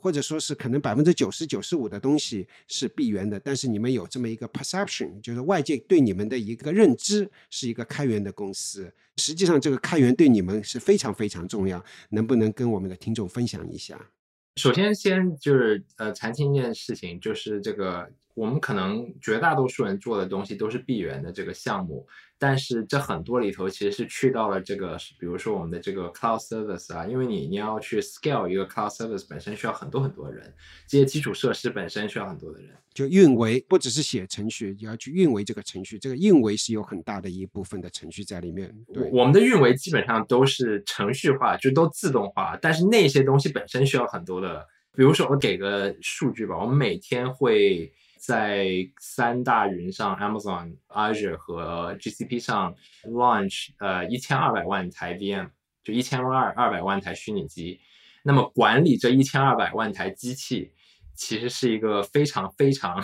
[0.00, 3.38] 或者说是可能百分之九十九十五的东西是闭源的。
[3.38, 8.92] 但是你们有这么一个 perception，就是外界对你们的一个认知是一个开源的公司。
[9.16, 11.84] 实际上，这个开源对你们是非常非常重要。
[12.08, 14.10] 能不能跟我们的听众分享一下？
[14.56, 22.06] 首先，先就是呃，澄清一件事情，就是这个我们可能绝大多数人做的东西都是闭源的这个项目。
[22.40, 30.50] 但是这很多里头其实是去到了这个，比如说我们的这个 cloud service 啊，因为你你要去 scale 一个 cloud service 本身需要很多很多人，
[30.88, 38.74] 这些基础设施本身需要很多的人，就运维不只是写程序，你要去运维这个程序，这个运维是有很大的一部分的程序在里面。
[38.94, 47.92] 对，我们的运维基本上都是程序化，就都自动化，但是那些东西本身需要很多的，比如说我给个数据吧，我们每天会。
[48.20, 55.48] 在三大云上，Amazon、Azure 和 GCP 上 launch 呃一千二百万台 VM，
[55.82, 57.80] 就一千二二百万台虚拟机。
[58.22, 60.70] 那么管理这一千二百万台机器，
[61.14, 63.02] 其实是一个非常非常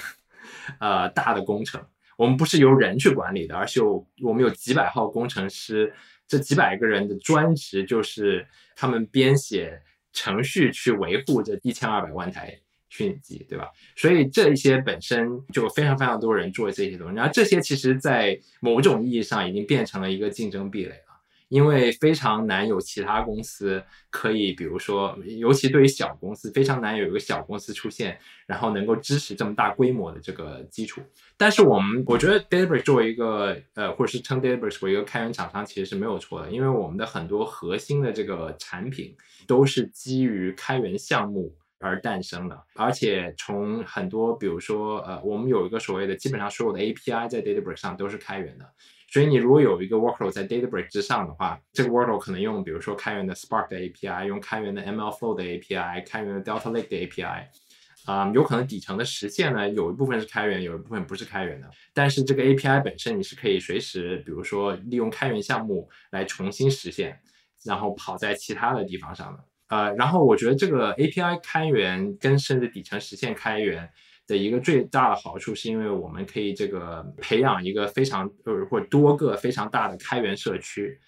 [0.78, 1.82] 呃大的工程。
[2.18, 5.94] 我们不是由人去管理的，而是有我们有几百号工程师，
[6.28, 9.80] 这几百个人的专职就是他们编写
[10.12, 12.60] 程序去维护这一千二百万台。
[12.96, 13.68] 虚拟机，对吧？
[13.94, 31.02] 所以这一些本身就非常非常多人做这些东西，然后这些其实在某种意义上已经变成了一个竞争壁垒了，因为非常难有其他公司可以，比如说，尤其对于小公司，非常难有一个小公司出现，然后能够支持这么大规模的这个基础。
[31.36, 39.14] 但是我们我觉得 Databricks 作为一个呃，或者是称 Databricks 为一个开源厂商，其实是没有错的，因为我们的很多核心的这个产品
[39.46, 48.64] 都是基于开源项目而诞生的，而且从很多，比如说呃，我们有一个所谓的，基本上所有的 API 在 Databricks 上都是开源的。
[49.08, 57.06] 所以你如果有一个 workload 在 Databricks 之上的话，这个 workload 可能用比如说开源的 Spark 的 API，用开源的 MLflow 的 API，开源的 Delta Lake 的
[57.06, 57.44] API，
[58.06, 61.70] 啊，有可能底层的实现呢有一部分是开源，有一部分不是开源的。
[61.94, 67.20] 但是这个 API 本身你是可以随时，比如说利用开源项目来重新实现，
[67.64, 69.44] 然后跑在其他的地方上的。
[69.68, 73.90] 呃，然后我觉得这个 API 开源跟甚至底层实现开源。
[74.28, 80.98] 的一个最大的好处，是因为我们可以这个培养一个非常呃或多个非常大的开源社区。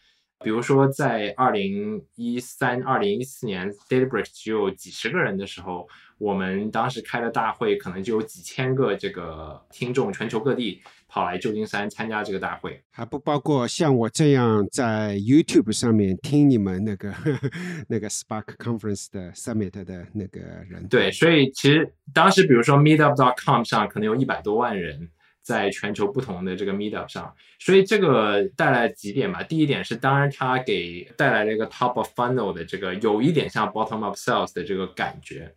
[0.45, 17.13] 比如说，在二零一三、二零一四年，Databricks 只有几十个人的时候，我们当时开的大会，可能就有几千个这个听众，全球各地跑来旧金山参加这个大会，还不包括像我这样在 YouTube 上面听你们那个
[17.89, 20.87] 那个 Spark Conference 的 Summit 的那个人。
[20.89, 25.09] 对，所以其实当时，比如说 Meetup.com 上可能有一百多万人。
[25.41, 29.43] 在全球不同的这个 Meetup 上，所以这个带来几点吧。
[29.43, 35.55] 第一点是，当然它给带来了一个 Top of Funnel 的这个有一点像 Bottom of Sales 的这个感觉，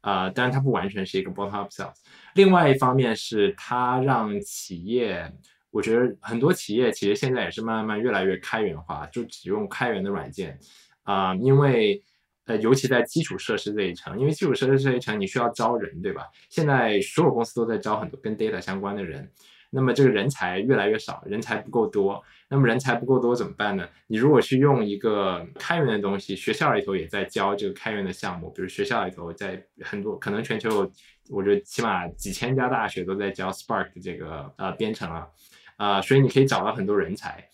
[0.00, 1.92] 啊，当然它不完全是一个 Bottom of Sales。
[2.34, 5.32] 另外一方面是它让企业，
[5.70, 10.58] 我觉得很多企业其实现在也是慢慢越来越开源化，就只用开源的软件，
[11.02, 12.02] 啊，因为。
[12.46, 16.24] 呃，尤其在基础设施这一层，因为基础设施这一层你需要招人，对吧？
[16.50, 19.26] 现在所有公司都在招很多跟 data 相关的人，
[19.70, 22.22] 那么这个人才越来越少，人才不够多。
[22.50, 23.88] 那么人才不够多怎么办呢？
[24.08, 30.86] 你如果去用一个开源的东西，学校里头也在教这个开源的项目，比如学校里头在很多，可能全球
[31.30, 35.28] 我觉得起码几千家大学都在教 Spark 的这个呃编程啊，
[35.76, 37.48] 啊，所以你可以找到很多人才。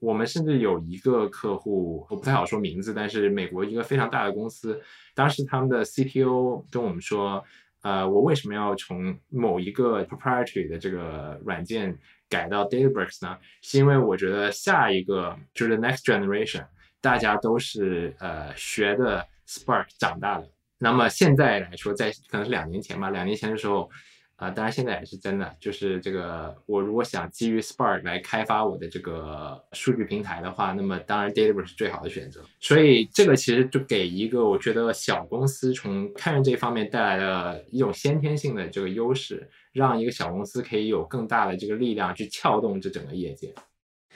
[0.00, 4.78] 我们甚至有一个客户，我不太好说名字，但是美国一个非常大的公司，
[5.14, 7.42] 当时他们的 CTO 跟我们说，
[7.80, 13.38] 呃，我为什么要从某一个 proprietary 的这个软件改到 Databricks 呢？
[13.62, 16.66] 是因为我觉得下一个就是 next generation，
[17.00, 20.50] 大家都是呃学的 Spark 长大的。
[20.78, 23.90] 那么现在来说，在可能是两年前吧，两年前的时候。
[24.36, 32.42] 啊，当然现在也是真的，就是这个，我如果想基于 Spark 来开发我的这个数据平台的话，那么当然 Databricks 是最好的选择。
[32.58, 43.54] 所以这个其实就给一个我觉得小公司从开源这一方面带来了一种先天性的这个优势，让一个小公司可以有更大的这个力量去撬动这整个业界。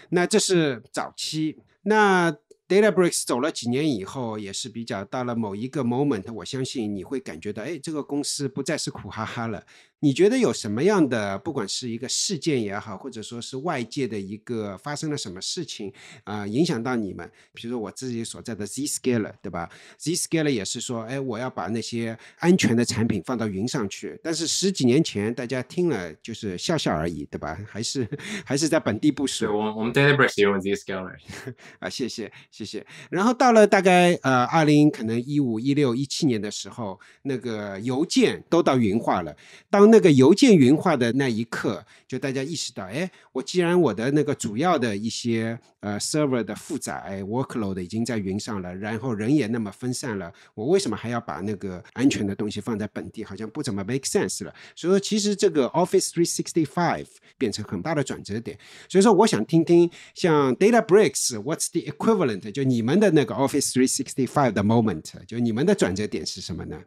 [0.08, 2.36] 那这是早期，那。
[2.68, 9.64] Databricks 走了几年以后，也是比较到了某一个 moment，我相信你会感觉到，哎，这个公司不再是苦哈哈了。
[10.00, 15.92] 你觉得有什么样的，不管是一个事件也好，或者说是外界的一个发生了什么事情
[16.24, 17.28] 啊，影响到你们？
[17.52, 24.18] 比如说我自己所在的 Zscaler，对吧？Zscaler 也是说，哎，我要把那些安全的产品放到云上去。
[24.22, 27.58] 但是十几年前大家听了就是笑笑而已，对吧？
[27.68, 28.08] 还是
[28.44, 29.46] 还是在本地部署。
[29.46, 31.16] 我我们 Databricks 用 Zscaler
[31.80, 32.86] 啊，谢谢谢谢。
[33.10, 39.36] 然后到了大概呃二零可能一五一六一七年的时候，那个邮件都到云化了。
[39.68, 53.24] 当那个邮件云化的那一刻，就大家意识到，哎，我既然我的那个主要的一些呃 server 的负载 workload 已经在云上了，然后人也那么分散了，我为什么还要把那个安全的东西放在本地？
[53.24, 54.54] 好像不怎么 make sense 了。
[54.74, 58.58] 所以说，其实这个 Office 365变成很大的转折点。
[58.88, 62.50] 所以说，我想听听像 DataBricks，What's the equivalent？
[62.52, 66.80] 就你们的那个 Office 365的 moment，就你们的转折点是什么呢？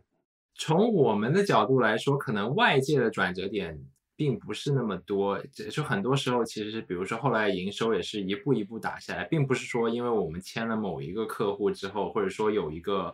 [0.63, 3.75] 从我们的角度来说，可能外界的转折点
[4.15, 13.11] 并不是那么多，就很多时候其实是，比如说后来营收也是一步一步打下来，并不是说因为我们签了某一个客户之后，或者说有一个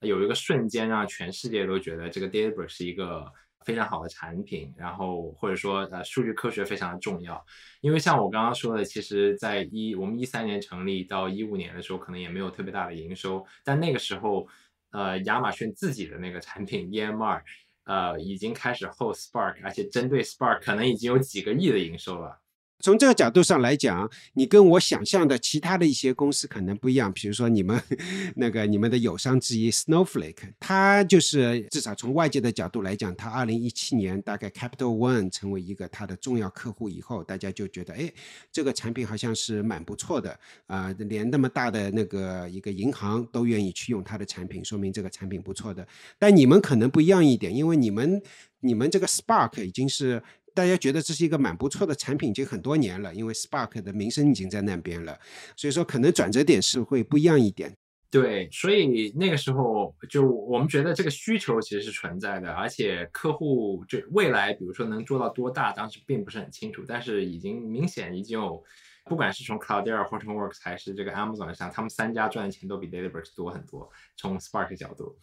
[0.00, 3.24] 有一个瞬间让全世界都觉得这个 d a t a b r i c 是一个
[3.64, 7.40] 非常好的产品，然后或者说呃数据科学非常的重要，
[7.80, 14.48] 因为像我刚刚说的，其实在一我们一三年成立到一五年的时候，可能也没有特别大的营收，但那个时候。
[14.90, 17.42] 呃，亚马逊自己的那个产品 EMR，
[17.84, 22.40] 呃，已经开始后 Spark，而且针对 Spark 可能已经有几个亿的营收了。
[22.80, 27.12] 从这个角度上来讲，你跟我想象的其他的一些公司可能不一样。
[27.12, 27.80] 比如说你们
[28.36, 38.12] 那个你们的友商之一 Snowflake，它就是至少从外界的角度来讲，它二零一七年大概 Capital One 成为一个它的重要客户以后，大家就觉得哎，
[38.52, 45.84] 这个产品好像是蛮不错的啊，连那么大的那个一个银行都愿意去用它的产品，说明这个产品不错的。
[46.16, 48.22] 但你们可能不一样一点，因为你们
[48.60, 50.22] 你们这个 Spark 已经是。
[50.58, 55.16] 大家觉得这是一个蛮不错的产品，已经很多年了，因为 Spark 的名声已经在那边了，
[55.56, 57.72] 所以说可能转折点是会不一样一点。
[58.10, 68.60] 对，所以那个时候就我们觉得这个需求其实是存在的，而且客户就未来比如说能做到多大，当时并不是很清楚，但是已经明显已经有，
[69.04, 73.88] 不管是从 Cloudera、或者 works，还是这个 Amazon 上，他们三家赚的钱都比 Databricks 多很多。
[74.16, 75.16] 从 Spark 角度。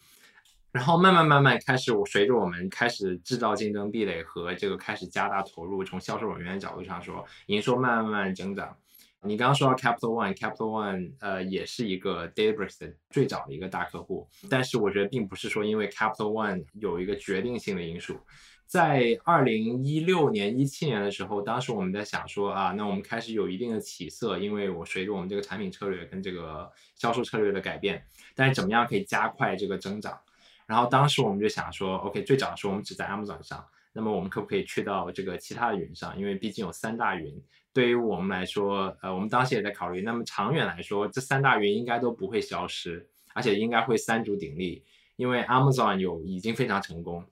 [0.72, 8.76] 然后慢慢慢慢开始，我随着我们开始制造竞争壁垒和这个开始加大投入，从销售人员角度上说，营收慢慢慢慢增长。
[9.22, 18.20] 你刚刚说到 Capital One，Capital One 呃也是一个 Databricks 的最早的一个大客户，但是我觉得并不是说因为 Capital One 有一个决定性的因素。
[18.66, 28.04] 在二零一六年、一七年的时候，当时我们在想说啊，那我们开始有一定的起色，因为我随着我们这个产品策略跟这个销售策略的改变，
[28.34, 30.18] 但是怎么样可以加快这个增长？
[30.66, 36.18] 然后当时我们就想说，OK，最早的时候我们只在 Amazon 上，那么我们可不可以去到这个其他的云上？
[36.18, 37.40] 因为毕竟有三大云，
[37.72, 47.24] 对于我们来说，呃，我们当时也在考虑，那么长远来说，这三大云应该都不会消失，而且应该会三足鼎立，因为 Amazon 有已经非常成功，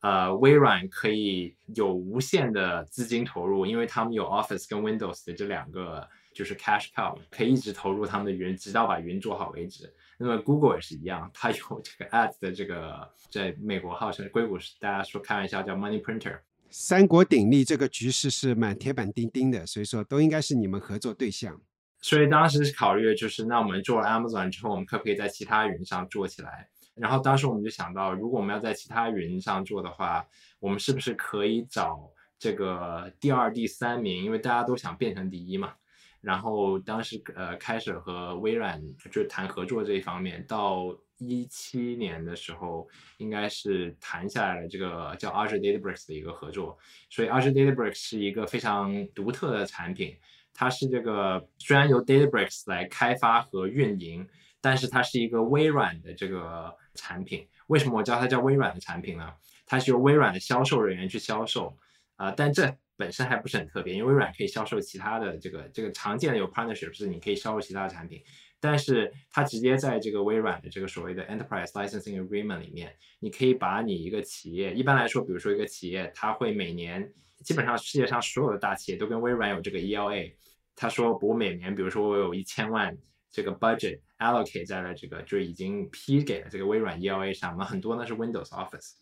[0.00, 9.92] 呃，微软可以有无限的资金投入，因为他们有 Office 跟 Windows 的这两个就是 cash cow，可以一直投入他们的云，直到把云做好为止。
[10.20, 16.40] 那么 Google 也是一样，它有这个 Ads 的这个，在美国号称硅谷是大家说开玩笑叫 Money Printer，
[16.70, 21.60] 三国鼎立这个局势是蛮铁板钉钉的，所以说都应该是你们合作对象。
[22.00, 26.68] 所以当时考虑的就是，那我们做了 Amazon 之后，我们可不可以在其他云上做起来？
[26.94, 30.26] 然后当时我们就想到，如果我们要在其他云上做的话，
[30.58, 32.10] 我们是不是可以找
[32.40, 34.24] 这个第二、第三名？
[34.24, 35.74] 因为大家都想变成第一嘛。
[36.20, 40.86] 然后当时呃开始和微软就谈合作这一方面，到
[41.18, 42.88] 一七年的时候，
[43.18, 46.76] 应该是谈下来了这个叫 Azure Databricks 的一个合作。
[47.08, 50.16] 所以 Azure Databricks 是一个非常独特的产品，
[50.52, 54.28] 它是这个虽然由 Databricks 来开发和运营，
[54.60, 57.46] 但是它是一个微软的这个产品。
[57.68, 59.32] 为什么我叫它叫微软的产品呢？
[59.66, 61.76] 它是由微软的销售人员去销售
[62.16, 62.76] 啊，但这。
[62.98, 68.20] 本身还不是很特别，因为微软可以销售其他的这个这个常见的有 partnership 是你可以销售其他的产品，
[68.58, 77.08] 但是它直接在这个微软的这个所谓的 enterprise licensing agreement 里面，你可以把你一个企业，一般来说，比如说一个企业，它会每年
[77.44, 80.32] 基本上世界上所有的大企业都跟微软有这个 ELA，
[80.74, 82.98] 他说我每年，比如说我有一千万
[83.30, 88.94] 这个 budget allocate 在了这个就已经批给了这个微软 ELA 上，那很多呢是 Windows Office。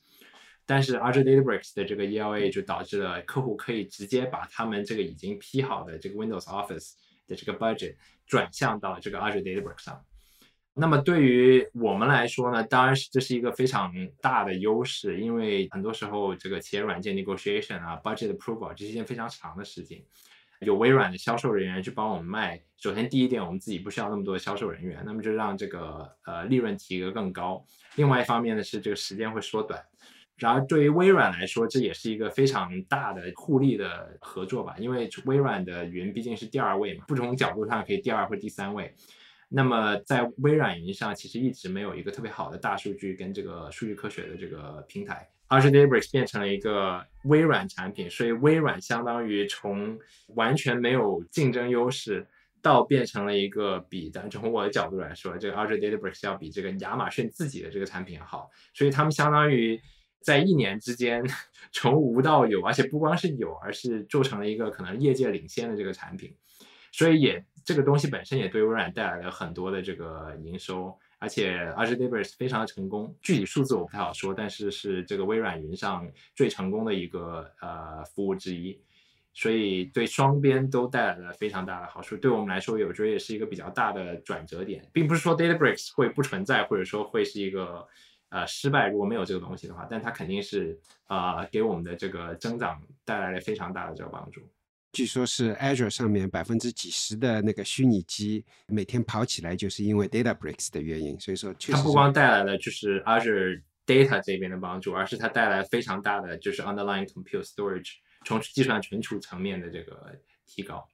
[0.67, 6.95] 但是 Azure Databricks 的这个 ELA 就导致了客户可以直接把他们这个已经批好的这个 Windows Office
[7.27, 7.95] 的这个 budget
[8.27, 10.05] 转向到这个 Azure Databricks 上。
[10.75, 13.91] 那么对于我们来说呢，当然是这是一个非常
[14.21, 20.05] 大的优势，因为很多时候这个企业软件 negotiation 啊，budget approval 这是一件非常长的事情。
[20.61, 27.65] 有微软的销售人员去帮我们卖，首先第一点，我们自己不需要那么多销售人员，那么就让这个呃利润提额更高。
[27.95, 29.83] 另外一方面呢，是这个时间会缩短。
[30.39, 34.75] 然而，对于微软来说，这也是一个非常大的互利的合作吧。
[34.79, 38.95] 因为微软的云毕竟是第二位嘛，不同角度上可以第二或第三位。
[39.49, 45.27] 那么，在微软云上，其实一直没有一个特别好的大数据跟这个数据科学的这个平台。
[45.49, 49.99] Azure Databricks 变成了一个微软产品，所以微软相当于从
[50.35, 52.27] 完全没有竞争优势，
[52.61, 58.51] 到变成了一个比，但从我的角度来说，这个 Azure Databricks 要比这个亚马逊自己的这个产品要好。
[58.75, 59.81] 所以他们相当于。
[60.27, 61.25] 在一年之间，
[61.71, 66.35] 从无到有，而且不光是有，而是做成了一个可能业界领先的这个产品，
[66.91, 76.05] 所以也这个东西本身也对微软带来了很多的这个营收，而且 Azure Databricks 非常的成功，具体数字我不太好说，但是是这个微软云上
[76.35, 78.77] 最成功的一个呃服务之一，
[79.33, 87.87] 所以对双边都带来了非常大的好处，对我们来说，我觉得也是一个比较大的转折点，并不是说 Databricks 会不存在，或者说会是一个。
[88.29, 94.41] 呃，失败如果没有这个东西的话，但它肯定是呃给我们的这个增长带来了非常大的这个帮助。
[94.93, 101.19] 据说是 Azure 上面百分之几十的那个虚拟机每天跑起来，就是因为 DataBricks 的原因。
[101.21, 107.93] 所以说，它不光带来了就是 Azure Data 这边的帮助，而是它带来非常大的就是 Underlying Compute Storage
[108.25, 110.89] 从计算存储层面的这个提高。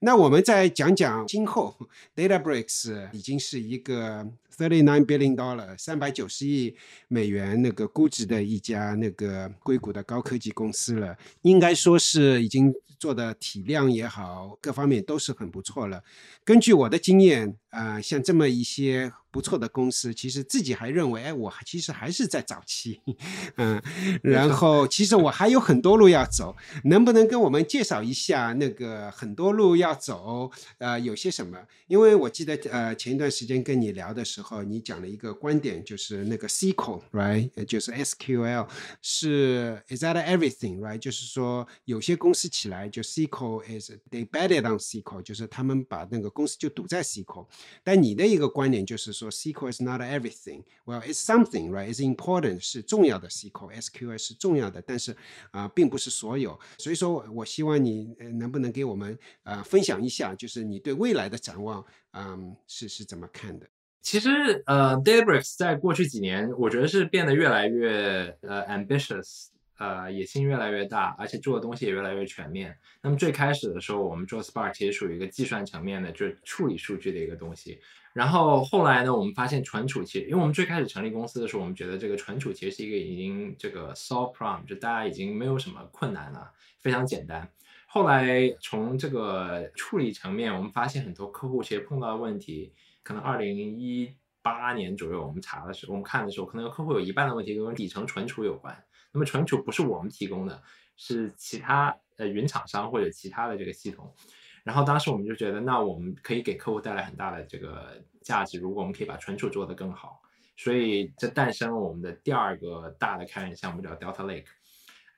[0.00, 1.74] 那我们再讲讲今后
[2.14, 4.24] ，DataBricks 已经是一个
[4.54, 6.76] thirty nine billion dollar 三百九十亿
[7.08, 16.02] 美元那个估值的一家那个硅谷的高科技公司了，应该说是已经做的体量也好，各方面都是很不错了。
[16.44, 19.12] 根据我的经验，啊，像这么一些。
[19.28, 23.02] 不错的公司，其实自己还认为，哎，我其实还是在早期，
[23.56, 23.82] 嗯，
[24.22, 31.58] 然后其实我还有很多路要走，能不能跟我们介绍一下那个很多路要走，呃，有些什么？
[31.86, 38.66] 因为我记得，呃，前一段时间跟你聊的时候，你讲了一个观点，就是那个 SQL，right，就是 SQL
[39.02, 40.96] 是 is that everything，right？
[40.96, 47.46] 就是说有些公司起就 SQL is they betted on SQL，就是他们把那个公司就赌在 SQL，
[47.84, 49.30] 但你的一个观点就是说。
[49.36, 50.64] SQL is not everything.
[50.86, 51.92] Well, it's something, right?
[51.92, 52.60] It's important.
[52.60, 55.14] 是重要的 SQL, SQL 是重要的，但是
[55.50, 56.58] 啊，并不是所有。
[56.78, 63.66] 所以说我希望你能不能给我们呃分享一下，就是你对未来的展望，嗯，是是怎么看的？
[64.00, 64.30] 其实
[64.66, 69.48] 呃，Debris 在过去几年，我觉得是变得越来越呃 ambitious。
[69.78, 72.76] 呃，野心越来越大，而且做的东西也越来越全面。
[73.02, 77.78] 那么最开始的时候，我们做 Spark 其实属于一个计算层面的，就是处理数据的一个东西。
[78.12, 86.50] 然后后来呢，我们发现存储其实，因为我们最开始成立公司的时候，我们觉得这个存储其实是一个已经这个 solve problem，就大家已经没有什么困难了，
[86.80, 87.46] 非常简单。
[87.86, 92.72] 后来从这个处理层面，我们发现很多客户其实碰到的问题，
[93.02, 94.10] 可能二零一
[94.40, 98.85] 八年左右我们查的时候，我们看的时候，可能有客户有一半的问题跟底层存储有关。
[99.16, 100.62] 那么存储不是我们提供的，
[100.94, 104.14] 是其他呃云厂商或者其他的这个系统。
[104.62, 110.20] 然后当时我们就觉得，那我们可以给客户带来很大的这个价值，如果我们可以把存储做得更好。
[110.54, 114.44] 所以这诞生了我们的第二个大的开源项目，叫 Delta Lake。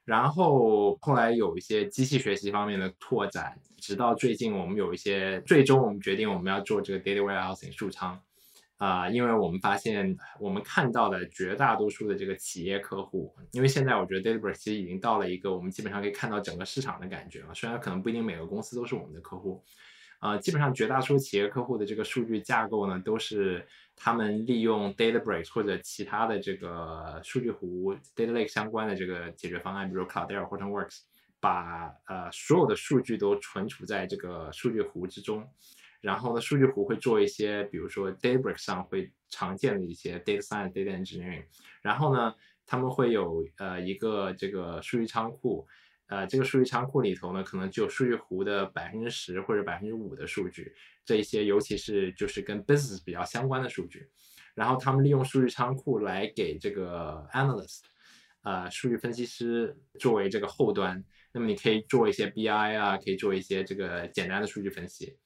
[0.05, 8.23] 然后后来有一些机器学习方面的拓展，直到最近我们有一些，最终我们决定我们要做这个 Data Warehousing 数仓。
[8.79, 17.53] 啊，因为我们发现，我们看到的绝大多数的这个企业客户，因为现在我觉得 Databricks 其实已经到了一个我们基本上可以看到整个市场的感觉了。
[17.53, 19.65] 虽然可能不一定每个公司都是我们的客户，
[20.21, 23.67] 啊，基本上绝大多数企业客户的这个数据架构呢，都是
[23.97, 31.01] 他们利用 Databricks 或者其他的这个数据湖 Data Lake 相关的这个解决方案，比如 Cloudera 或者 Works，
[31.41, 35.45] 把呃所有的数据都存储在这个数据湖之中。
[36.01, 41.45] 然后呢，数据湖会做一些，比如说 date break 上会常见的一些 data science、data engineering。
[41.83, 42.35] 然后呢，
[42.67, 45.67] 他们会有呃一个这个数据仓库，
[46.07, 50.73] 呃，这个数据仓库里头呢，可能就数据湖的百分之十或者百分之五的数据，
[51.05, 54.09] 这一些尤其是就是跟 business 比较相关的数据。
[54.55, 57.81] 然后他们利用数据仓库来给这个 analyst，
[58.43, 61.05] 呃，数据分析师作为这个后端。
[61.33, 65.17] 那么你可以做一些 BI 啊，可以做一些这个简单的数据分析。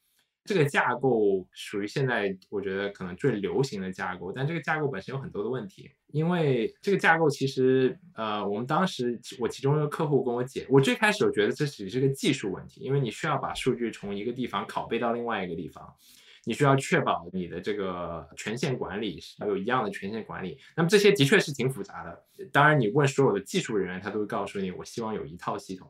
[0.45, 15.95] 这个架构属于现在我觉得可能最流行的架构，但这个架构本身有很多的问题，因为这个架构其实，呃，我们当时我其中一个客户跟我解，我最开始我觉得这只是个技术问题，因为你需要把数据从一个地方拷贝到另外一个地方，
[16.45, 22.25] 你需要确保你的这个权限管理是有一样的权限管理，那么这些的确是挺复杂的。
[22.51, 25.89] 当然，你问所有的技术人员，他都会告诉你，我希望有一套系统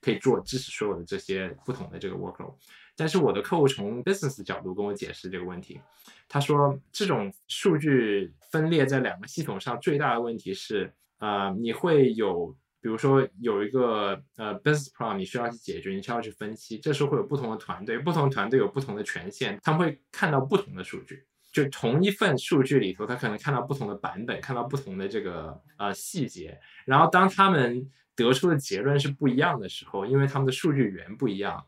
[0.00, 2.54] 可以做支持所有的这些不同的这个 workload。
[2.96, 5.80] 但是我的客户从 business 角度跟我解释这个问题，
[6.28, 31.64] 他说这种数据分裂在两个系统上最大的问题是，呃，你会有，比如说有一个呃 business problem 你需要去解决，你需要去分析，这时候会有不同的团队，不同团队有不同的权限，他们会看到不同的数据，就同一份数据里头，他可能看到不同的版本，看到不同的这个呃细节，然后当他们得出的结论是不一样的时候，因为他们的数据源不一样。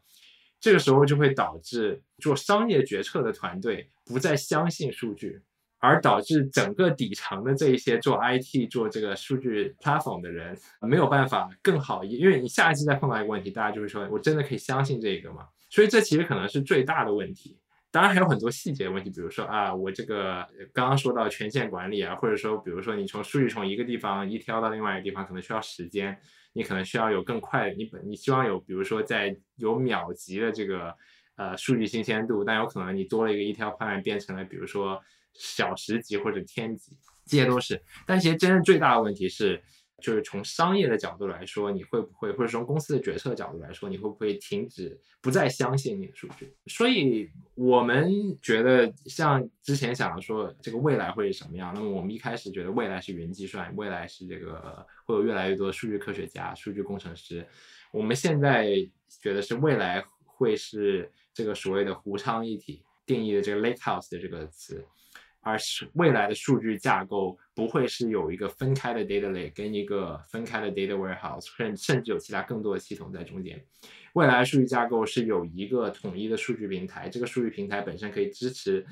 [0.67, 5.41] 这个时候就会导致做商业决策的团队不再相信数据，
[5.79, 17.57] 而导致整个底层的这一些做 IT、做这个数据 platform 的人没有办法更好，因为你下一次再碰到一个问题，大家就会说：“我真的可以相信这个吗？”所以这其实可能是最大的问题。
[17.93, 26.19] 当然还有很多细节问题，比如说啊，我这个刚刚说到权限管理啊，或者说比如说你从数据从一个地方一挑到另外一个地方，可能需要时间。
[26.57, 30.97] 你可能需要有更快，你本你希望有，比如说在有秒级的这个
[31.37, 34.99] 呃数据新鲜度，但有可能你多了一个一条方案变成了，比如说
[35.35, 36.97] 小时级或者天级，
[37.27, 37.81] 这些都是。
[38.07, 39.63] 但其实真正最大的问题是。
[40.03, 46.55] 就是从商业的角度来说，你会不会，或者从公司的决策角度来说，你会不会停止不再相信你的数据？
[46.67, 51.73] 所以我们觉得，像之前想的说，这个未来会是什么样？
[51.75, 57.47] 那么我们一开始觉得未来是云计算，未来是这个会有越来越多数据科学家、数据工程师。
[57.91, 58.69] 我们现在
[59.23, 64.85] 觉得是未来会是这个所谓的湖昌一体定义的这个 lake house 的这个词。
[65.47, 73.65] 而是未来的数据架构不会是有一个分开的 data lake 跟一个分开的 data warehouse，甚甚至有其他更多的系统在中间。
[74.15, 78.85] 未来数据架构是有一个统一的数据平台，这个数据平台本身可以支持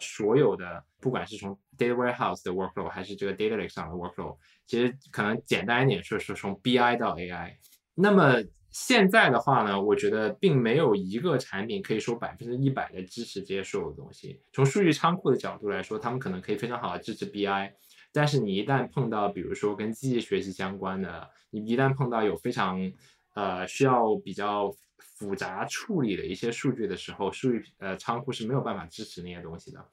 [0.00, 4.36] 所有的，不管是从 data warehouse 的 workflow 还是这个 data lake 上的 workflow。
[4.66, 7.54] 其实可能简单一点说，是从 BI 到 AI。
[7.94, 14.40] 那么现在的话呢，我觉得并没有一个产品可以说百分之一百的支持这些所有的东西。
[14.52, 17.72] 从数据仓库的角度来说，他们可能可以非常好的支持 BI，
[18.12, 22.92] 但是你一旦碰到比如说跟机器学习相关的，你一旦碰到有非常
[23.34, 29.84] 呃需要比较复杂处理的一些数据的时候，数据呃仓库是没有办法支持那些东西的。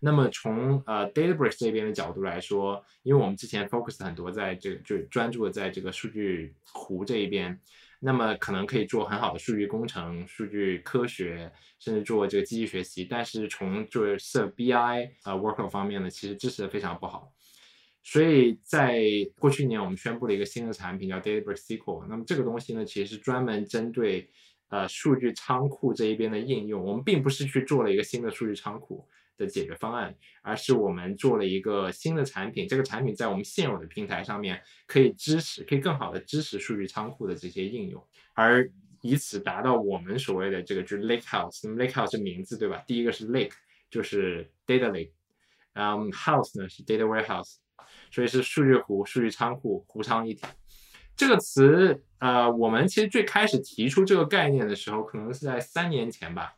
[0.00, 7.58] 那么从呃 Databricks 这边的角度来说，因为我们之前 focus 很多在这个就专注在这个数据湖这一边。
[8.00, 13.04] 那么可能可以做很好的数据工程、数据科学，甚至做这个机器学习。
[13.04, 17.32] 但是从做设 BI 呃 workflow 方面呢，其实支持的非常不好。
[18.04, 19.02] 所以在
[19.38, 22.06] 过去一年，我们宣布了一个新的产品叫 Databricks SQL。
[22.08, 24.30] 那么这个东西呢，其实是专门针对
[24.68, 26.82] 呃数据仓库这一边的应用。
[26.82, 29.06] 我们并不是去做了一个新的数据仓库。
[29.38, 32.68] 的解决方案，而是我们做了一个新的产品。
[32.68, 38.68] 这个产品在我们现有的平台上面可以支持，可以更好的支持数据仓库的这些应用，而
[39.00, 41.60] 以此达到我们所谓的这个就是 lake house。
[41.62, 42.82] 那么 lake house 是名字对吧？
[42.86, 43.52] 第一个是 lake，
[43.88, 45.12] 就是 data lake，
[45.74, 47.58] 嗯，house 呢是 data warehouse，
[48.10, 50.44] 所以是数据湖、数据仓库、湖仓一体。
[51.16, 56.54] 这个词，呃，我们其实最开始提出这个概念的时候，可能是在三年前吧。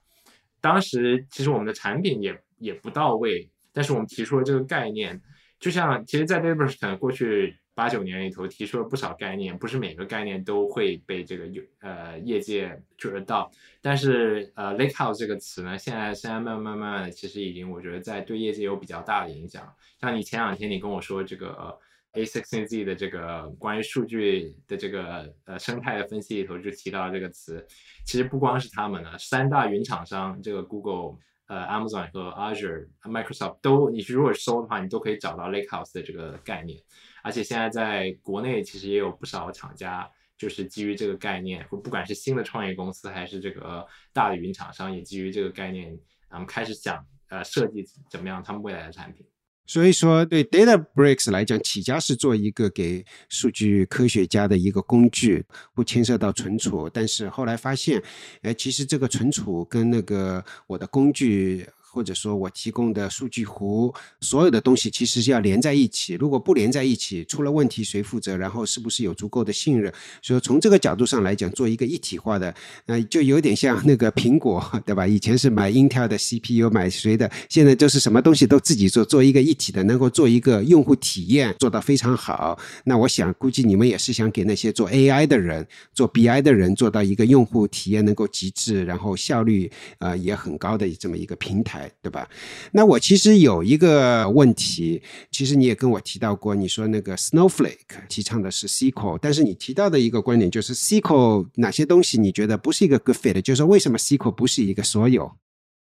[0.63, 2.43] 当时其实我们的产品也。
[2.61, 5.21] 也不到位，但是我们提出了这个概念，
[5.59, 13.51] 就像其实，在 Databricks 过去八九年里头提出了不少概念，不是每个概念都会被这个有呃业界做得到，
[13.81, 19.67] 但是呃 Lakehouse 这个词呢，现在现在慢慢慢慢的，其实已经我觉得在对业界有比较大的影响。
[19.99, 21.79] 像你前两天你跟我说这个
[22.13, 27.67] A16Z 的这个关于数据的这个呃生态的分析里头就提到这个词，
[28.05, 31.19] 其实不光是他们呢，三大云厂商这个 Google。
[31.51, 36.81] 呃，Amazon 和 Azure、Microsoft 都，你如果搜的话，你都可以找到 Lakehouse 的这个概念。
[37.25, 45.99] 而且现在在国内其实也有不少厂家，就是基于这个概念，或不管是新的创业公司还是这个大的云厂商，也基于这个概念，
[46.29, 49.27] 然后开始想呃设计怎么样他们未来的产品。
[49.67, 55.45] 所以说，对 DataBricks 来讲，起家是做一个给数据科学家的一个工具，
[55.75, 56.89] 不牵涉到存储。
[56.89, 58.03] 但是后来发现，
[58.43, 61.67] 哎，其实这个存储跟那个我的工具。
[61.93, 66.15] 或者说我提供的数据湖，所有的东西其实是要连在一起。
[66.15, 68.37] 如果不连在一起，出了问题谁负责？
[68.37, 69.93] 然后是不是有足够的信任？
[70.23, 72.55] 所以从这个角度上来讲，做一个一体化的，
[72.87, 75.07] 呃，就有点像那个苹果，对吧？
[75.07, 77.29] 以前是买 Intel 的 CPU，买谁的？
[77.49, 82.57] 现在就是什么东西都自己做，做一个一体的，能够做一个用户体验做到非常好。
[82.85, 91.80] 那我想，估计你们也是想给那些做 AI 的人、做 BI 的人做到一个用户体验能够极致，然后效率呃也很高的这么一个平台。
[92.03, 92.29] 对吧？
[92.73, 105.31] 那我其实有一个问题，其实你也跟我提到过，你说那个 Snowflake 提倡的是 SQL，但是你提到的一个观点就是 SQL 哪些东西你觉得不是一个 good fit，就是说为什么 SQL 不是一个所有？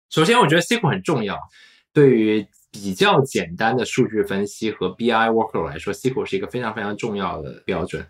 [0.09, 1.37] 首先，我觉得 SQL 很重要，
[1.91, 8.05] 对于比较简单的数据分析和 BI workflow 来说，SQL 是一个非常非常重要的标准。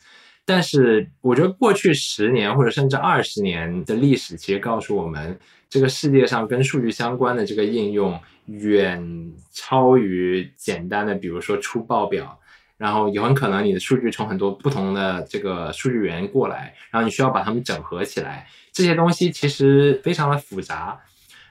[0.46, 5.38] 但是，我觉得过去十年或者甚至二十年的历史，其实告诉我们。
[5.68, 12.40] 这个世界上跟数据相关的这个应用远超于简单的，比如说出报表，
[12.78, 20.98] 然后有很可能你的数据从很多不同的这个数据源过来，然后你需要把它们整合起来，这些东西其实非常的复杂。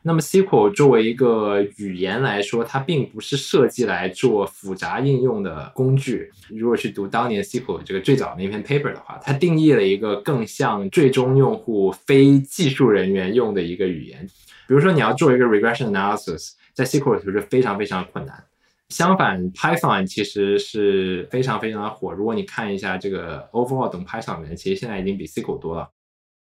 [0.07, 6.30] 那么 SQL 作为一个语言来说，它并不是设计来做复杂应用的工具。
[6.50, 14.26] 如果去读当年 SQL 这个最早那篇 paper 的话，它定义了一个更像最终用户非技术人员用的一个语言。
[14.68, 18.44] 比如说你要做一个 regression analysis，在 SQL 里头是非常非常困难。
[18.90, 22.12] 相反，Python 其实是非常非常的火。
[22.12, 25.88] 如果你看一下这个 overall 等 Python 的人，其实现在已经比 SQL 多了。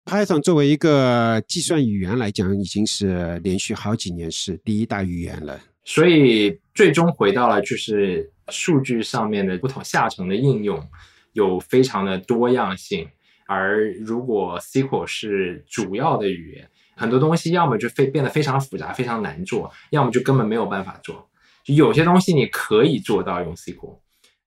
[0.04, 5.60] Python 作为一个计算语言来讲，已经是连续好几年是第一大语言了。
[5.84, 10.84] 所以最终回到了就是数据上面的不同下层的应用
[11.32, 13.08] 有非常的多样性。
[13.46, 21.28] 而如果 SQL 是主要的语言，很多东西要么就非变得非常复杂、非常难做，要么就根本没有办法做。
[21.66, 23.98] 有些东西你可以做到用 SQL，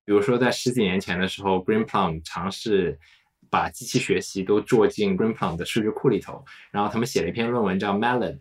[0.04, 3.00] 比如说在十几年前的时候，Greenplum 尝试。
[3.56, 8.38] 把机器学习都做进 Greenplum 的数据库里头，然后他们写了一篇论文叫 Melon，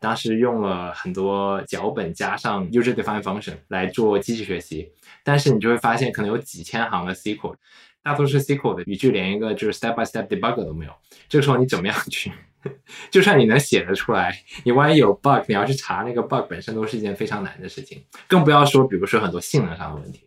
[0.00, 4.90] 当时用了很多脚本加上 user defined function 来做机器学习，
[5.22, 7.54] 但是你就会发现可能有几千行的 SQL，
[8.02, 10.92] 大多数 SQL 的语句连一个就是 step by step debugger 都没有，
[11.28, 12.32] 这个时候你怎么样去？
[13.12, 20.25] 就算你能写得出来，你万一有 bug，你要去查那个 bug 本身都是一件非常难的事情，更不要说比如说很多性能上的问题。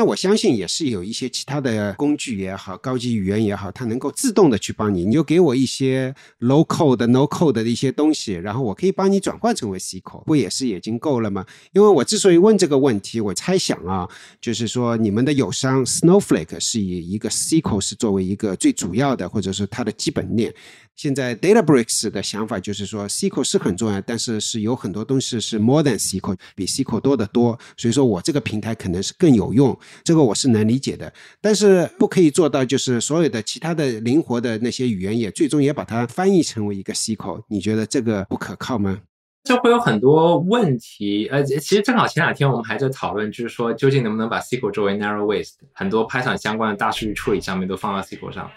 [0.00, 5.04] 那我相信也是有一些其他的工具也好，高级语言也好，它能够自动的去帮你。
[5.04, 11.44] 你就给我一些 low code、no code 的一些东西，然后我可以帮你转换成为 SQL，不也是已经够了吗？
[11.74, 14.08] 因为我之所以问这个问题，我猜想啊，
[14.40, 20.54] 就是说你们的友商 Snowflake 是以一个 SQL 是作为一个最主要的，或者是它的基本面。
[20.96, 27.58] 现在 DataBricks 的想法就是说，SQL 是很重要，但是是有很多东西是 more than SQL，比 SQL 多得多。
[27.76, 31.10] 所以说我这个平台可能是更有用，这个我是能理解的。
[31.40, 37.44] 但是不可以做到，就是所有的其他的灵活的那些语言也最终也把它翻译成为一个 SQL。
[37.48, 39.00] 你觉得这个不可靠吗？
[39.44, 41.26] 这会有很多问题。
[41.28, 48.50] 呃，其实正好前两天我们还在讨论，就是说究竟能不能把 SQL 作为 narrow waist，很多 Python 相关的大数据处理上面都放到 SQL 上。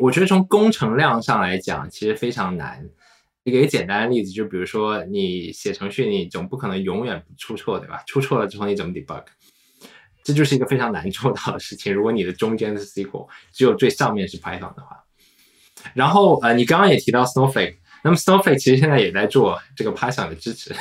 [0.00, 2.88] 我觉得从工程量上来讲，其实非常难。
[3.44, 8.02] 一个简单的例子，就比如说你写程序，你总不可能永远不出错，对吧？
[8.06, 9.24] 出错了之后你怎么 debug？
[10.22, 11.92] 这就是一个非常难做到的事情。
[11.92, 15.04] 如果你的中间是 SQL，只有最上面是 Python 的话，
[15.94, 20.74] 然后呃，你刚刚也提到 Snowflake，那么 Snowflake 其实现在也在做这个 Python 的支持，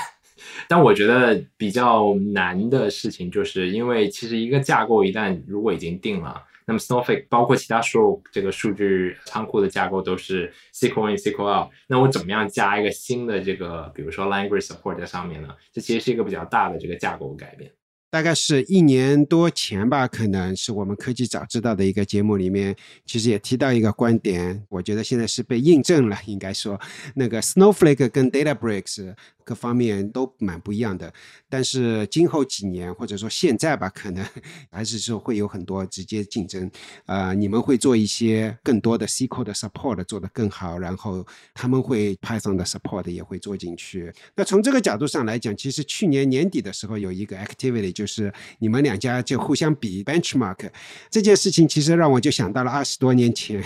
[0.67, 6.43] 但我觉得比较难的事情，就是因为其实一个架构一旦如果已经定了。
[6.69, 11.71] 那么 Snowflake 包括其他所有这个数据仓库的架构都是 SQL in SQL out。
[11.87, 15.49] 那我怎么样加一个新的这个，比如说 language support 在上面呢？
[15.73, 17.71] 这其实是一个比较大的这个架构改变。
[18.09, 26.17] 大概是一年多前吧，可能是我们科技早知道的一个节目里面，其实也提到一个观点，我觉得现在是被印证了。
[26.25, 26.79] 应该说，
[27.15, 29.15] 那个 Snowflake 跟 DataBricks。
[29.45, 31.11] 各方面都蛮不一样的，
[31.49, 34.23] 但是今后几年或者说现在吧，可能
[34.69, 36.69] 还是说会有很多直接竞争。
[37.07, 44.13] 呃，你们会做一些更多的 SQL 的 support 做得更好，然后他们会 Python 的 support 也会做进去。
[44.35, 50.69] 那从这个角度上来讲，其实去年年底的时候有一个 activity，就是你们两家就互相比 benchmark
[51.09, 53.61] 这件事情，其实让我就想到了二十多年前，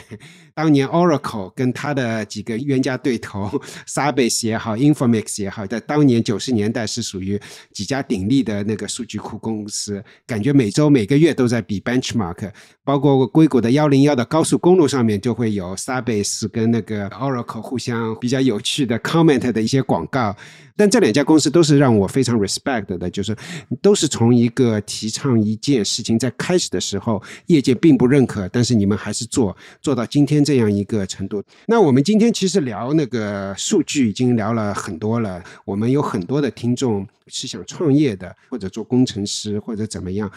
[0.55, 5.67] 当年 Oracle 跟他的几个冤家对头 Sybase 也好，Informix 也好。
[5.67, 7.39] 在当年九十年代是属于
[7.71, 12.51] 几家鼎立的那个数据库公司，感觉每周每个月都在比 benchmark，
[12.83, 20.35] 包括硅谷的幺零幺的高速公路上面就会有 SABES 跟那个 Oracle 互相比较有趣的 comment 的一些广告。
[20.75, 23.35] 但这两家公司都是让我非常 respect 的，就是
[23.79, 31.43] 都是从一个提倡一件事情在开始的时候，业界并不认可，但是你们还是做做到今天这样一个程度。
[31.67, 40.29] 那我们今天其实聊那个数据已经聊了很多了，我们有很多的听众是想创业的，或者做工程师，或者怎么样。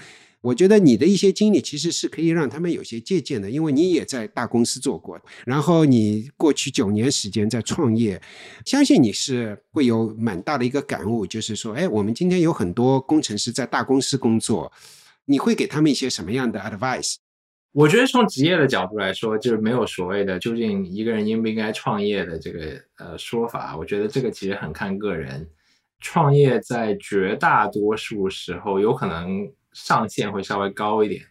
[0.47, 8.23] 我觉得你的一些经历其实是可以让他们有些借鉴的，因为你也在大公司做过，然后你过去九年时间在创业，
[8.65, 14.71] 相信你是会有蛮大的一个感悟，就是说，哎，我们今天有很多工程师在大公司工作，
[15.25, 17.17] 你会给他们一些什么样的 advice？
[17.73, 25.45] 我觉得从职业的角度来说，就是没有所谓的究竟一个人应不应该创业的这个呃说法，我觉得这个其实很看个人。
[25.99, 29.51] 创业在绝大多数时候有可能。
[29.77, 31.23] 上限会稍微高一点，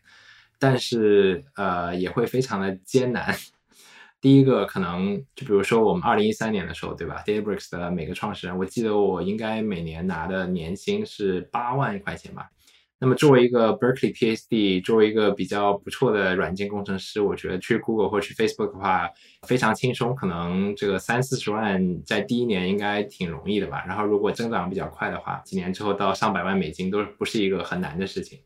[0.60, 3.36] 但是呃也会非常的艰难。
[4.22, 12.50] 第一个可能就比如说我们二零一三年的时候，对吧？Databricks 的每个创始人，我记得我应该每年拿的年薪是八万块钱吧。
[12.98, 19.10] 那么作为一个 Berkeley PhD，作为一个比较不错的软件工程师，我觉得去 Google 或去 Facebook 的话
[19.46, 23.84] 非常轻松，可能这个三四十万在第一年应该挺容易的吧。
[23.86, 28.40] 然后如果增长比较快的话，几年之后到上百万美金都不是一个很难的事情。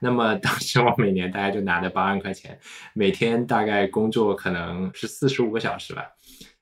[0.00, 2.58] 那么当时我每年大概就拿着八万块钱，
[2.94, 6.06] 每天大概工作可能是四十五个小时吧，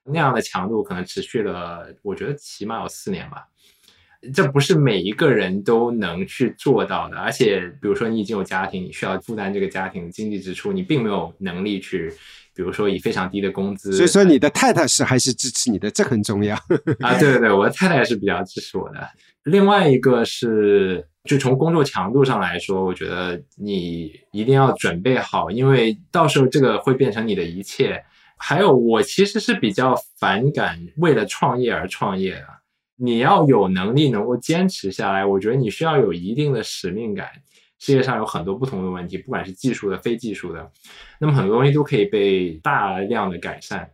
[0.03, 3.47] 那样的强度可能持续了，我觉得起码有四年吧。
[4.33, 12.13] 这不是每一个人都能去做到的，而且比如说你已经有家庭，你需要负担这个家庭的经济支出，你并没有能力去，
[12.55, 13.93] 比如说以非常低的工资。
[13.93, 16.55] 所以说你的太太是还是支持你的，这很重要
[17.01, 17.19] 啊！
[17.19, 19.09] 对对对，我的太太是比较支持我的。
[19.45, 28.03] 另外一个是，就从工作强度上来说，我觉得你一定要准备好，因为到时候这个会变成你的一切。
[28.37, 32.47] 还有，我其实是比较反感为了创业而创业的。
[32.97, 37.29] 你要有能力能够坚持下来，我觉得你需要有一定的使命感。
[37.81, 40.71] 世界上有很多不同的问题，不管是技术的、非技术的，
[41.21, 43.91] 那么很多东西都可以被大量的改善。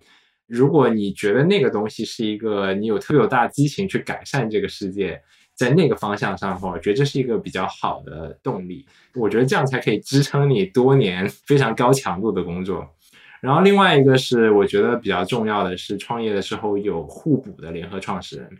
[0.46, 5.20] 如果你觉得那个东西是一个你有特别有大激情去改善这个世界，
[5.54, 8.86] 在那个方向上的话，我觉得这是一个比较好的动力。
[9.14, 12.86] 我觉得这样才可以支撑你多年非常高强度的工作。
[13.40, 18.50] 然后另外一个是我觉得比较重要的是，创业的时候有互补的联合创始人。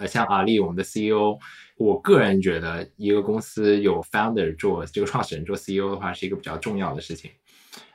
[0.00, 1.38] 呃，像阿里我们的 CEO，
[1.76, 7.30] 我个人觉得一个公司有 founder 做这个创始人做 CEO 的话，是一个比较重要的事情。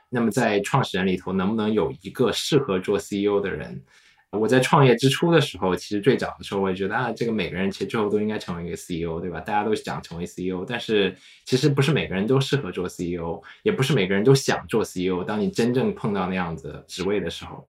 [0.08, 3.82] 那么在创始人里头，能不能有一个适合做 CEO 的人？
[4.30, 9.40] 我在创业之初的时候，其实最早的时候，我也觉得啊，这个每个人其实最后都应该成为一个 CEO，对吧？
[9.40, 15.24] 大家都想成为 CEO，但是其实不是每个人都适合做 CEO，也不是每个人都想做 CEO。
[15.24, 17.66] 当你真正碰到那样子职位的时候，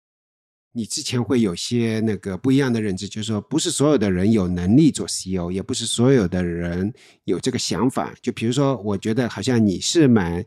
[0.76, 8.14] 你之前会有些那个不一样的认知，就是说，不是所有的人有能力做 CEO，也不是所有的人有这个想法。
[8.22, 10.46] 就比如说，我觉得好像你是蛮。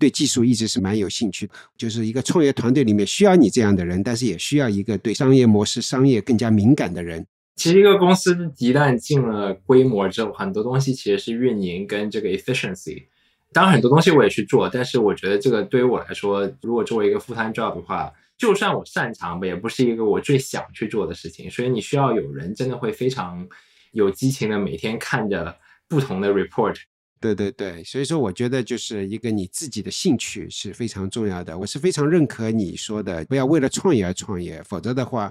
[0.00, 7.26] 对技术一直是蛮有兴趣，就是一个创业团队里面需要你这样的人，但是也需要一个对商业模式、商业更加敏感的人。
[7.56, 13.06] 其实一个公司一旦进了规模之后，很多东西其实是运营跟这个 efficiency。
[13.52, 21.50] 当然很多东西我也去做，但是我觉得这个对于我来说，如果作为一个 full time job 的话，就算我擅长吧，也不是一个我最想去做的事情。
[21.50, 23.46] 所以你需要有人真的会非常
[23.92, 25.54] 有激情的每天看着
[25.86, 26.76] 不同的 report。
[27.20, 31.58] 对对对，所以说我觉得就是一个你自己的兴趣是非常重要的。
[31.58, 35.30] 我是非常认可你说的，不要为了创业而创业，否则的话。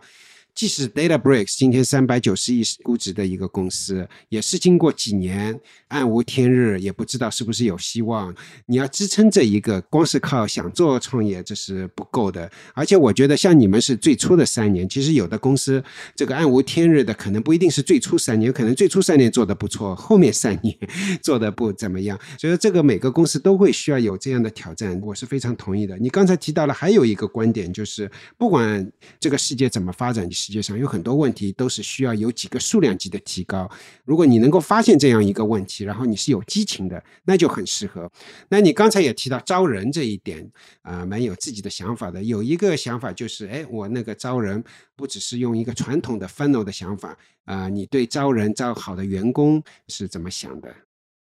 [0.57, 5.57] 即使 DataBricks 今天三百九十亿估值的一个公司，也是经过几年
[5.89, 8.33] 暗无天日，也不知道是不是有希望。
[8.65, 12.51] 你要支撑这一个，光是靠想做创业这是不够的。
[12.73, 15.83] 而且我觉得像你们是最初的三年，其实有的公司
[16.15, 20.75] 这个暗无天日的，可能不一定是最初三年，可能最初三年做的不错，后面三年
[21.21, 22.19] 做的不怎么样。
[22.39, 25.95] 所以说这个每个公司都会需要有这样的挑战，我是非常同意的。
[25.99, 30.27] 你刚才提到了还有一个观点，就是不管这个世界怎么发展。
[30.47, 33.69] 世界上有很多问题都是需要有几个数量级的提高。
[34.05, 38.09] 如果你能够发现这样一个问题，然后你是有激情的，那就很适合。
[38.47, 40.49] 那你刚才也提到招人这一点
[40.83, 42.23] 啊，蛮有自己的想法的。
[42.23, 44.63] 有一个想法就是，哎，我那个招人
[44.95, 50.73] 不只是用一个传统的 funnel 的想法啊，你对招人招好的员工是怎么想的？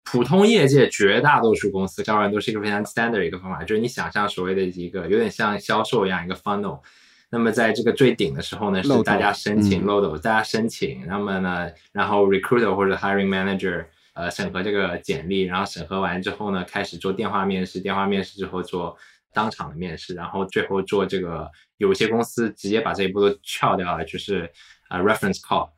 [0.04, 6.82] 普通业界绝大多数公司招人都是一个非常 standard 的一个方法，就是你想象所谓的一个有点像销售一样一个 funnel。
[7.34, 18.96] 那么在这个最顶的时候呢，是大家申请 load，大家申请，那么呢，然后 recruiter 或者 hiring manager 呃审核这个简历，然后审核完之后呢，开始做电话面试，电话面试之后做
[19.34, 24.48] 当场的面试，然后最后做这个，有些公司直接把这一步都撬掉了，就是
[24.92, 25.72] 呃 reference call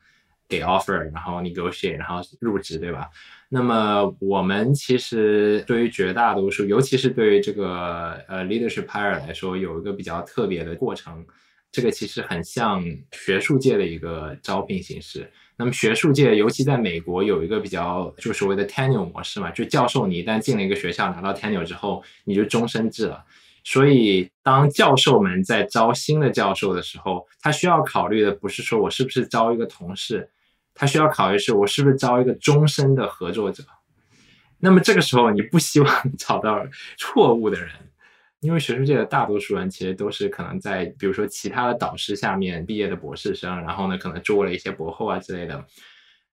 [0.49, 3.09] 给 offer，然后 negotiate，然后入职，对吧？
[3.55, 11.25] 那么我们其实对于绝大多数，尤其是对于这个呃 leadership hire 来说，有一个比较特别的过程。
[11.71, 15.29] 这个其实很像学术界的一个招聘形式。
[15.57, 23.23] 那么学术界，尤其在美国，有一个比较就所谓的 tenure 模式嘛，就教授你一旦进了一个学校，拿到 tenure 之后，你就终身制了。
[23.63, 30.29] 所以，当教授们在招新的教授的时候，他需要考虑的不是说我是不是招一个同事，
[30.75, 33.63] 他需要考虑是我是不是招一个终身的合作者。
[34.59, 36.63] 那么这个时候，你不希望找到
[36.97, 37.69] 错误的人。
[38.41, 45.65] 因为学术界的大多数人其实都是可能在，比如说其他的导师下面毕业的博士生，然后呢，可能做了一些博后啊之类的。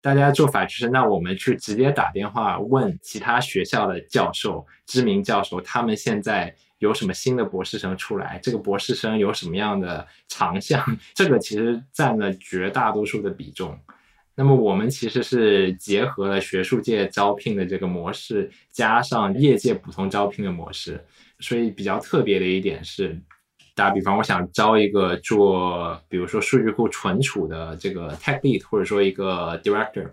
[0.02, 8.38] 大家做法就是，那我们去直接打电话问其他学校的教授、知名教授，他们现在有什么新的博士生出来？
[8.42, 10.84] 这个博士生有什么样的长项？
[11.14, 13.78] 这个其实占了绝大多数的比重。
[14.34, 21.04] 那么我们其实是结合了学术界招聘的这个模式，加上业界普通招聘的模式。
[21.40, 23.20] 所以比较特别的一点是，
[23.74, 30.08] 打比方，我想招一个做，比如说数据库存储的这个 tech lead，或者说一个 director。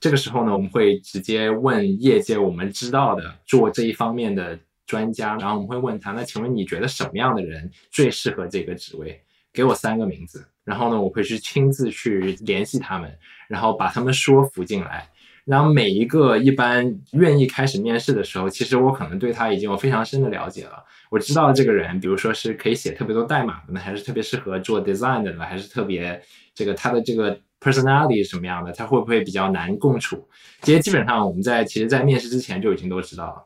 [0.00, 9.20] 这个时候呢，我们会直接问业界我们知道的做这一方面的专家，然后我们会问他，那请问你觉得什么样的人最适合这个职位？
[9.52, 13.18] 给我三个名字，然后呢，我会去亲自去联系他们，
[13.52, 15.06] 然后把他们说服进来。
[15.44, 20.84] 然后每一个一般愿意开始面试的时候，其实我可能对他已经有非常深的了解了。
[21.10, 26.22] 我知道这个人，比如说是可以写特别多代码的呢，还是特别适合做 design 的呢，还是特别
[26.54, 30.26] 这个他的这个 personality 是什么样的，他会不会比较难共处？
[30.60, 33.44] 这些基本上我们在其实，在面试之前就已经都知道了。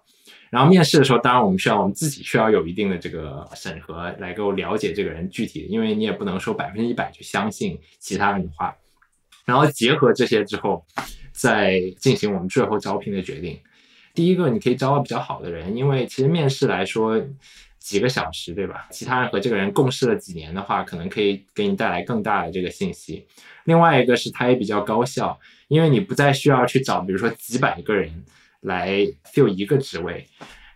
[0.50, 8.76] 然后面试的时候，当然我们需要我们自己需要有一定的这个审核，来够了解这个人具体，因为你也不能说百分之一百去相信其他人的话。
[9.47, 10.84] 然后结合这些之后。
[11.38, 13.61] 再进行我们最后招聘的决定，
[14.14, 17.22] 第一个，你可以招到比较好的人，因为其实面试来说
[17.78, 18.88] 几个小时，对吧？
[18.90, 23.26] 其他人和这个人共事了几年的话，可能可以给你带来更大的这个信息。
[23.64, 25.38] 另外一个是它也比较高效，
[25.68, 28.24] 因为你不再需要去找，比如说几百个人
[28.61, 30.26] 来 fill 一个职位，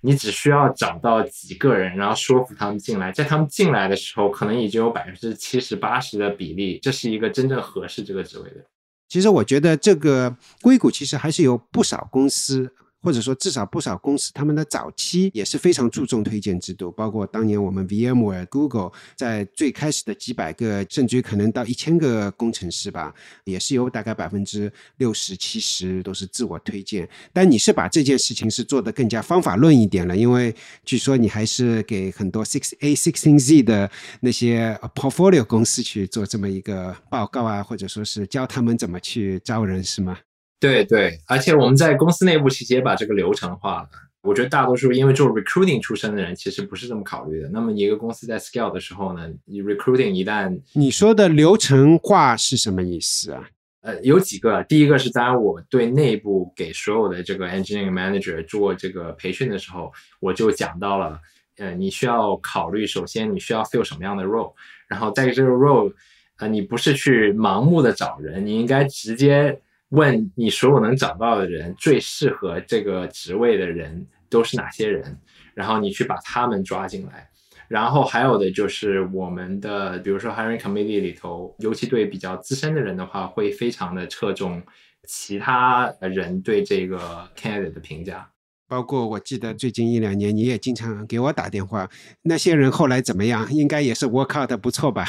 [0.02, 8.64] 你只需要找到几个人，然后说服他们进来，在他们进来的时候，可能已经有百分之七十八十的比例，这是一个真正合适这个职位的。
[9.08, 12.72] 其实我觉得这个硅谷其实还是有不少公司。
[13.02, 16.90] 或者说，至少不少公司，他们的早期也是非常注重推荐制度。
[16.90, 27.08] 包括当年我们 VMware、Google 在最开始的几百个，甚至于可能到一千个工程师吧，也是有大概百分之六十、七十都是自我推荐。
[27.32, 33.90] 但你是把这件事情是做得更加方法论一点了，因为据说你还是给很多 Six A、Sixteen Z 的
[34.20, 40.18] 那些 Portfolio 公司去做这么一个报告啊，或者说是教他们怎么去招人，是吗？
[40.60, 43.88] 对对，而且我们在公司内部其实也把这个流程化了。
[44.22, 47.48] 我觉得大多数因为做 recruiting 出身的人，其实不是这么考虑的。
[47.48, 53.48] 那么一个公司在 scale 的时候呢，你 recruiting 一旦你说的流程化是什么意思啊？
[53.80, 59.90] 呃，有几个，第一个是当然我对内部给所有的这个 engineering manager 做这个培训的时候，
[60.20, 61.18] 我就讲到了，
[61.56, 64.52] 呃，你需要考虑，首先你需要 fill 什么样的 role，
[64.86, 65.90] 然后在这个 role，
[66.36, 69.58] 呃，你不是去盲目的找人，你应该直接。
[69.90, 75.16] 问你所有能找到的人，最适合这个职位的人都是哪些人？
[75.54, 77.28] 然后你去把他们抓进来。
[77.68, 84.60] 然后还有的就是我们的，比如说 hiring committee 里头，尤其对比较资深的人的话，会非常的侧重
[85.06, 88.28] 其他人对这个 candidate 的评价。
[88.70, 91.90] 包括我记得最近一两年，你也经常给我打电话。
[92.22, 93.52] 那些人后来怎么样？
[93.52, 95.04] 应该也是 work out 不错吧？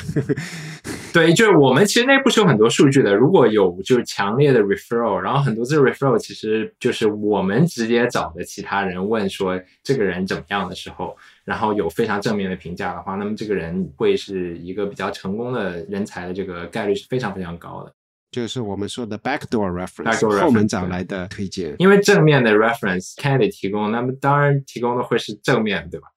[1.14, 3.14] 对，就是我们其实内部是有很多数据的。
[3.14, 17.94] 如果有就是强烈的 referral，然后很多次 referral 其实就是我们直接找的其他人问说这个人怎么样的时候，然后有非常正面的评价的话，那么这个人会是一个比较成功的人才的这个概率是非常非常高的。
[18.32, 21.76] 就是我们说的 backdoor reference，后门找来的推荐。
[21.80, 26.08] 因为正面的 reference candidate 提供，那么当然提供的会是正面，对吧？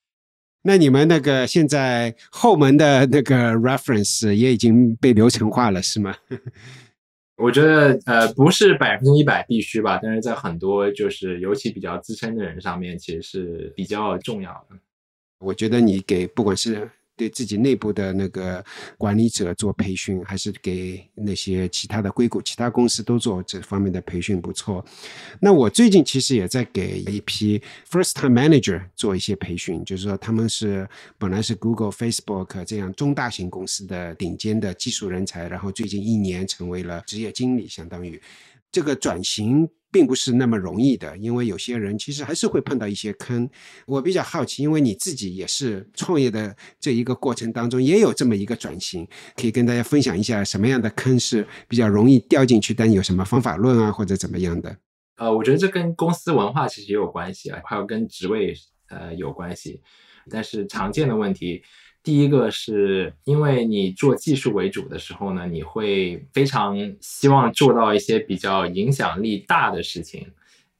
[0.62, 6.14] 那你们那个现在后门的那个 reference 也已经被流程化了，是吗？
[7.36, 14.76] 我觉得呃不是百分之一百必须吧，但是在很多就是尤其比较资深的人上面，其实是比较重要的。
[15.40, 16.88] 我觉得你给不管是。
[17.16, 18.64] 对自己内部的那个
[18.98, 24.84] 管理者做培训，还是给那些其他的硅谷其他公司都做这方面的培训，不错。
[25.40, 27.60] 那我最近其实也在给一批
[27.90, 30.88] first time manager 做一些培训，就是说他们是
[31.18, 38.20] 本来是 Google、Facebook 这样中大型公司的顶尖的技术人才，然后最近一年成为了职业经理，相当于
[38.72, 39.68] 这个转型。
[39.94, 43.48] 并不是那么容易的，因为有些人其实还是会碰到一些坑。
[43.86, 54.76] 我比较好奇，因为你自己也是创业的这一个过程当中，也有这么一个转型，可以跟大家分享一下什么样的坑是比较容易掉进去，但有什么方法论啊，或者怎么样的？
[55.18, 58.52] 呃，我觉得这跟公司文化其实也有关系啊，还有跟职位
[58.88, 59.80] 呃有关系，
[60.28, 61.62] 但是常见的问题。
[62.04, 70.30] 第一个是因为你做技术为主的时候呢，你会非常希望做到一些比较影响力大的事情，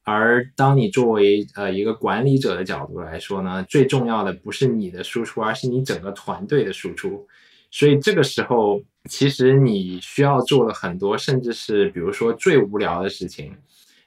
[0.03, 7.27] 而当你作为呃一个管理者的角度来说呢，最重要的不是你的输出，而是你整个团队的输出。
[7.71, 13.51] 所以这个时候，其实你需要做的很多，甚至是比如说最无聊的事情，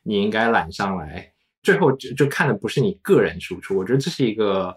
[0.04, 1.32] 你应该揽上来。
[1.64, 4.76] 最后就就看的不是你个人输出，我觉得这是一个。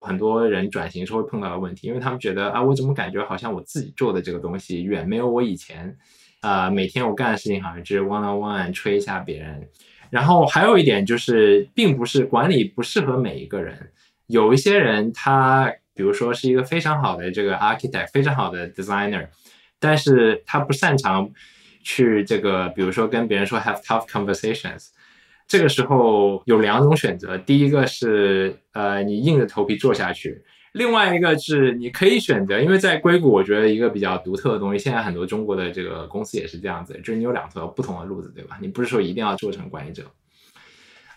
[0.00, 5.94] 很多人转型时候会碰到的问题，因为他们觉得啊，我怎么感觉好像我自己做的这个东西远没有我以前，
[6.40, 9.68] 啊，每天我干的事情好像就是 one on one 吹一下别人。
[10.08, 13.92] 然后还有一点就是，并不是管理不适合每一个人，
[14.26, 19.28] 有一些人他比如说是一个非常好的这个 architect，非常好的 designer，
[19.78, 21.30] 但是他不擅长
[21.84, 24.88] 去这个，比如说跟别人说 have tough conversations。
[25.50, 30.40] 这个时候有两种选择，第一个是呃你硬着头皮做下去，
[30.74, 38.58] 另外一个是你可以选择，因为在硅谷，我觉得一个比较独特的东西，现在很多中国的这个公司也是这样子，就是你有两条不同的路子，对吧？
[38.60, 40.04] 你不是说一定要做成管理者。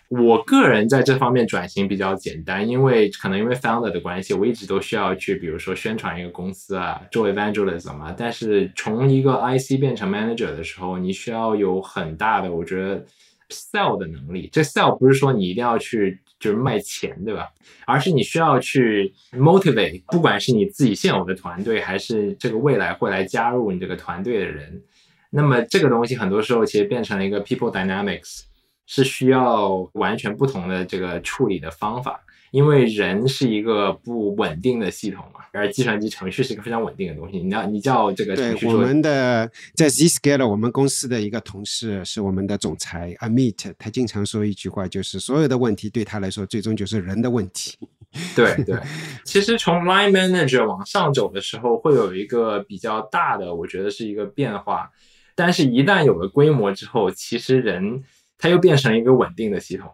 [0.09, 8.15] 我个人在这方面转型比较简单，因为可能因为 founder 的关系，我一直都需要去，比如说宣传一个公司啊，做 evangelism 啊。
[8.17, 13.05] 但是从一个 IC 变成 manager 的时候，你需要有很大的，我觉得。
[13.54, 17.49] Sell 的能力，这 sell 不是说你一定要去就是卖钱，对吧？
[17.86, 24.82] 而是你需要去 motivate，不管是你自己现有的团队，还是这个未来会来加入你这个团队的人。
[25.30, 28.41] 那么这个东西很多时候其实变成了一个 people dynamics，
[28.86, 32.20] 是需要完全不同的这个处理的方法。
[32.54, 37.39] 因为人是一个不稳定的系统嘛，而计算机程序是一个非常稳定的东西。
[37.39, 47.76] 你要你叫这个程序我们的在 Zscaler 我们公司的一个同事是我们的总裁 Amit，他经常说一句话，就是所有的问题对他来说，最终就是人的问题。
[48.36, 48.78] 对对，
[49.26, 54.91] 其实从 Line Manager 往上走的时候，会有一个比较大的，我觉得是一个变化。
[55.34, 58.04] 但是，一旦有了规模之后，其实人
[58.38, 59.89] 他又变成一个稳定的系统。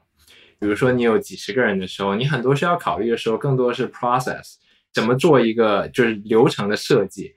[0.59, 4.55] 比如说，你有几十个人的时候，你很多需要考虑的时候，更多是 process，
[4.93, 7.33] 怎么做一个就是流程的设计，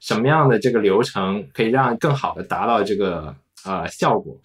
[0.00, 4.36] 什么样的这个流程可以让更好的达到这个呃效果。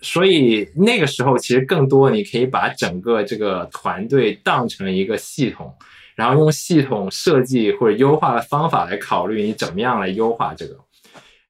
[0.00, 5.74] 所以那个时候，其实更多你可以把整个这个团队当成一个系统，
[6.16, 10.78] 然后用系统设计或者优化的方法来考虑你怎么样来优化这个。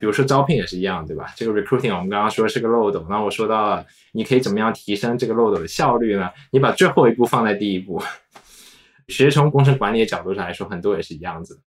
[0.01, 1.31] 比如说招聘也是一样，对吧？
[1.37, 6.31] 这个 recruiting 我们刚刚说是个漏斗，那我说到了，你可以怎么样提升这个漏斗的效率呢？
[6.51, 8.03] 你把最后一步放在第一步。
[9.09, 11.61] 其实从工程管理的角度上来说，很多也是一样子。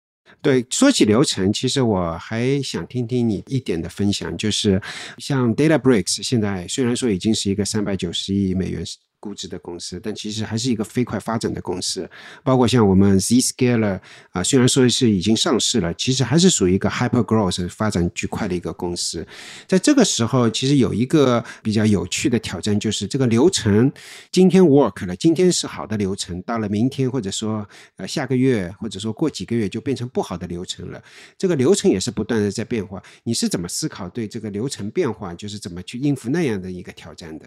[0.41, 4.81] 对，说起流程，其实我还想听听你一点的分享，就是
[5.17, 8.81] 像 DataBricks 现在虽然说已经是一个三百九十亿美元。
[9.21, 12.09] 估值的公司，但其实还是一个飞快发展的公司。
[12.43, 14.01] 包括像我们 Zscaler
[14.31, 19.25] 啊，虽然说是已经上市了，其实还是属于一个 hyper growth 发展巨快的一个公司。
[19.67, 23.91] 在这个时候，其实有一个比较有趣的挑战，就是这个流程
[24.31, 27.65] 今天 work 了，今天是好的流程，到了明天或者说
[27.97, 31.01] 呃下个月或者说过几个月就变成不好的流程了。
[31.37, 33.01] 这个流程也是不断的在变化。
[33.23, 37.45] 你是怎么思考对这个流程变化，就是怎么去应付那样的一个挑战的？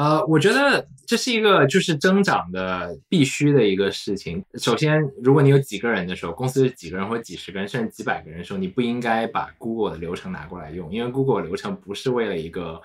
[0.00, 4.42] 呃，我觉得这是一个就是增长的必须的一个事情。
[4.54, 12.80] 首先，如果你有几个人的时候，公司几个人或几十个人甚至几百个人的时候，你不应该把 Google 的流程拿过来用，因为 Google 流程不是为了一个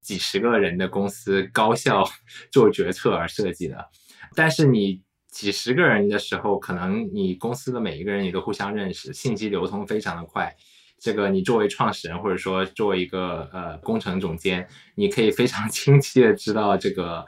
[0.00, 2.02] 几十个人的公司高效
[2.50, 3.90] 做决策而设计的。
[4.34, 10.56] 但是你几十个人的时候，可能你公司的每一个人你都互相认识，信息流通非常的快。
[10.98, 17.24] 这个你作为创始人，或者说作为一个呃工程总监，你可以非常 清晰的知道这个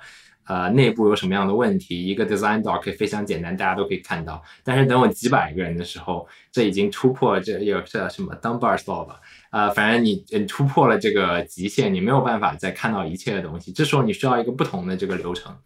[0.47, 2.05] 呃内部有什么样的问题。
[2.05, 4.43] 一个 design doc 可以非常简单，大家都可以看到。
[4.65, 9.21] 但是等我几百个人的时候，这已经突破这有这什么 Dunbar law 吧？
[9.51, 13.71] 呃，反正你你突破了这个极限，你没有办法再看到一切的东西。
[13.73, 15.57] 这时候你需要一个不同的这个流程。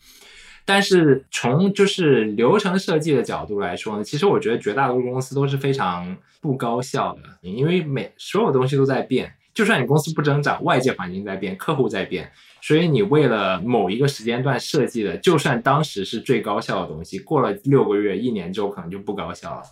[0.65, 19.63] 但是从就是流程设计的角度来说呢，其实我觉得绝大多数公司都是非常不高效的，因为每所有东西都在变，就算你公司不增长，外界环境在变，客户在变，所以你为了某一个时间段设计的，就算当时是最高效的东西，过了六个月、一年之后可能就不高效了。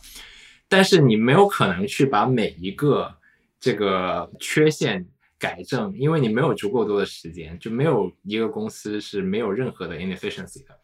[0.69, 3.15] 但是你没有可能去把每一个
[3.61, 5.07] 这个缺陷。
[5.41, 10.79] 改正，因为你没有足够多的时间，就没有一个公司是没有任何的 inefficiency 的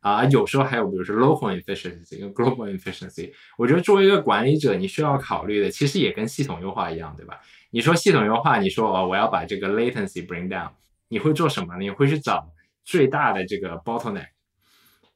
[0.00, 0.24] 啊。
[0.26, 3.32] 有时候还有，比如说 local efficiency 跟 global efficiency。
[3.58, 7.40] 我觉得作为一个管理者，你需要考虑的其实也跟系统优化一样，对吧？
[7.72, 10.70] 你说系统优化，你说哦，我要把这个 latency bring down，
[11.08, 11.80] 你会做什么呢？
[11.80, 12.52] 你会去找
[12.84, 14.28] 最大的这个 bottleneck，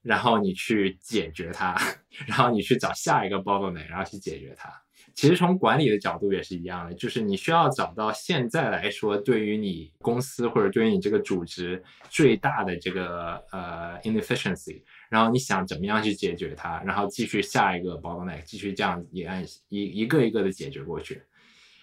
[0.03, 1.77] 然后你去解决它，
[2.27, 4.84] 然后你去找下一个 bottleneck，然后去解决它。
[5.15, 21.23] 其实从管理的角度也是一样的，就是你需要找到现在来说对于你公司或者对于你这个组织最大的这个呃 inefficiency，然后你想怎么样去解决它，然后继续下一个 bottleneck，继续这样一按一一个一个的解决过去。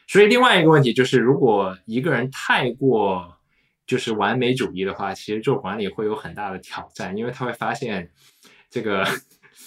[0.07, 3.37] 所以另外一个问题就是，如果一个人太过
[3.87, 8.11] 就是完美主义的话，其实做管理会有很大的挑战，因为他会发现
[8.69, 9.07] 这个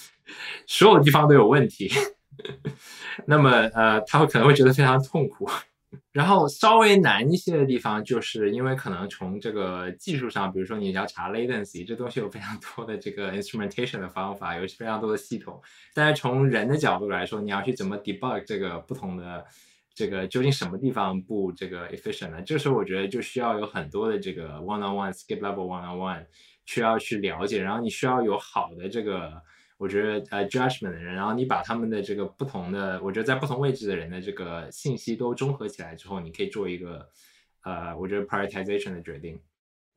[0.69, 1.91] 所有地方都有问题。
[3.27, 5.49] 那么，呃，他会可能会觉得非常痛苦。
[6.11, 15.61] 然后稍微难一些的地方，就是因为可能从这个技术上，比如说你要查 latency，这东西有非常多的这个 instrumentation 的方法，有非常多的系统。
[15.95, 19.45] 但是从人的角度来说，你要去怎么 debug 这个不同的
[19.95, 22.43] 这个究竟什么地方不这个 efficient 呢？
[22.43, 26.27] 这时候我觉得就需要有很多的这个 one on one skip level one on one
[26.67, 29.41] 需要去了解，然后你需要有好的这个。
[29.77, 37.09] 我觉得呃，judgment 的人，然后你把他们的这个不同的，我觉得在不同位置的人的这个信息都综合起来之后，你可以做一个
[37.65, 39.41] 呃，我觉得 prioritization 的决定。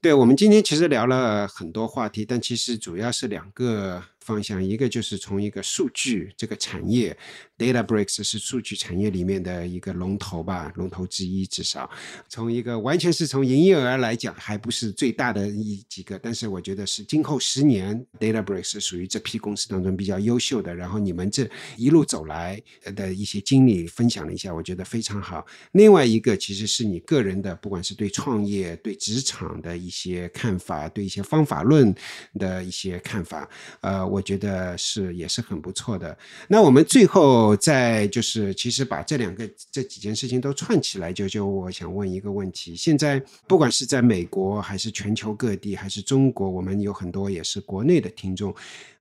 [0.02, 4.04] 对，我们今天其实聊了很多话题，但其实主要是两个。
[4.28, 7.18] 方向一个就是从一个数据这个产业
[7.58, 11.90] ，DataBricks 是数据产业里面的一个龙头吧，龙头之一至少。
[12.30, 20.76] 从一个完全是从营业额来讲，还不是最大的一几个，但是我觉得是今后十年，DataBricks 属于这批公司当中比较优秀的。
[20.76, 22.62] 然后你们这一路走来
[22.96, 25.44] 的一些经历分享了一下，我觉得非常好。
[25.72, 31.96] 另外一个其实是你个人的，不管是对创业、对职场的一一些看法，对一些方法论
[32.38, 33.50] 的一些看法，
[33.80, 36.18] 呃，我我觉得是也是很不错的。
[36.48, 48.52] 那我们最后再就是其实把这两个这几件事情都串起来，就就我想问一个问题：现在不管是在美国还是全球各地，还是中国，我们有很多也是国内的听众。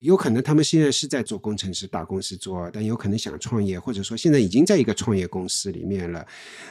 [0.01, 6.27] 有可能他们现在是在做工程师，大公司做，但有可能想创业，或者说现在已经在一个创业公司里面了。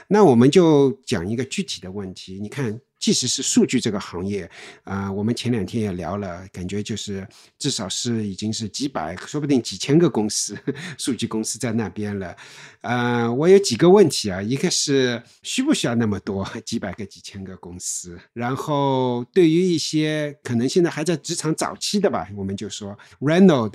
[0.08, 2.80] 那我们就讲一个具体的问题，你看。
[3.00, 4.50] 即使是数据这个行业，
[4.84, 7.28] 啊，我们前两天也聊了，感觉就是
[7.60, 10.58] 至少是已经是几百，说不定几千个公司，
[10.98, 12.36] 数据公司在那边了。
[12.82, 18.18] 呃，我有几个问题啊，一个是需不需要那么多几百个、几千个公司？
[18.34, 23.72] 然后对于一些可能现在还在职场早期的吧，我们就说 Renault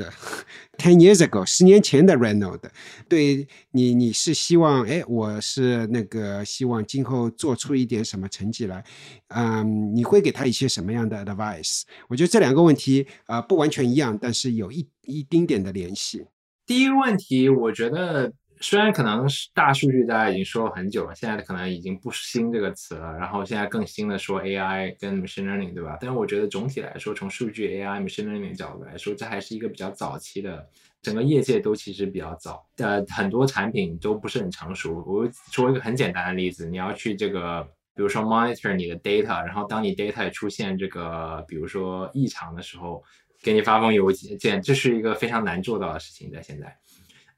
[0.79, 2.71] ten years ago 十年前的 r e n o l d
[3.09, 8.85] 对你你是希望哎，我是那个希望今后做出一点什么成绩来？
[9.29, 11.83] 嗯，你会给他一些什么样的 advice？
[12.09, 16.27] 我觉得这两个问题啊不完全一样，但是有一一丁点的联系。
[16.67, 25.97] 第一个问题，我觉得虽然可能是大数据大家已经说了很久了，现在可能已经不新这个词了，然后现在更新的说 AI 跟 machine learning，对吧？
[26.01, 30.69] 但是我觉得总体来说，从数据 AI machine learning 角度来说，这还是一个比较早期的，
[31.03, 35.03] 整个业界都其实比较早，呃，很多产品都不是很成熟。
[35.07, 37.67] 我说一个很简单的例子，你要去这个。
[38.01, 43.05] 比如说 monitor 你的 data，然后当你 data 出现这个比如说异常的时候，
[43.43, 46.75] 给你发封邮件，这是一个非常难做到的事情，在现在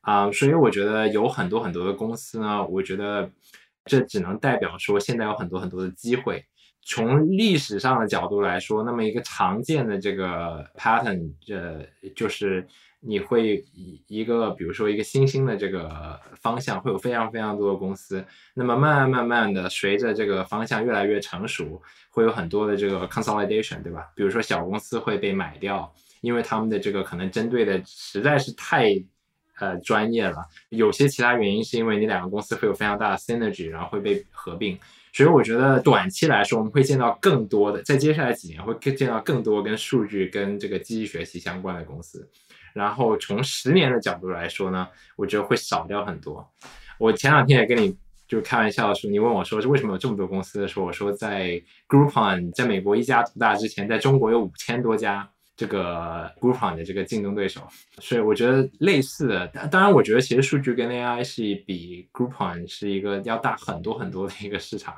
[0.02, 3.28] 啊，所以我觉得有很多很多的公司呢，我觉得
[3.86, 6.44] 这只能代表说现在有很多很多的机会。
[6.82, 12.64] 从历史上的角度来说，那么一个常见的这个 pattern，这，就是。
[13.04, 18.24] 你会以一个比如说一个新兴的这个方向，会有非常非常多的公司。
[18.54, 24.08] 那么慢慢慢慢的，随着这个方向越来越成熟，会有很多的这个 consolidation，对吧？
[24.14, 28.94] 比如说小公司会被买掉，因为他们的这个可能针对的实在是太
[29.58, 30.36] 呃专业了。
[30.68, 34.78] 有些其他原因是因为你两个公司会有非常大的 synergy，然后会被合并。
[35.12, 42.30] 所以我觉得短期来说，我们会见到更多的，在接下来几年会见到更多跟数据跟这个机器学习相关的公司。
[42.72, 46.46] 然后从十年的角度来说呢，我觉得会少掉很多。
[46.98, 47.96] 我前两天也跟你
[48.28, 57.60] 就开玩笑说，你问我说是为什么有这么多公司的时候，我说在 Groupon 在美国一家独大之前，在中国有五千多家这个 Groupon 的这个竞争对手。
[57.98, 64.94] 所以我觉得类似的，当然我觉得其实数据跟 AI 是比 Groupon 是一个要大很多很多的一个市场。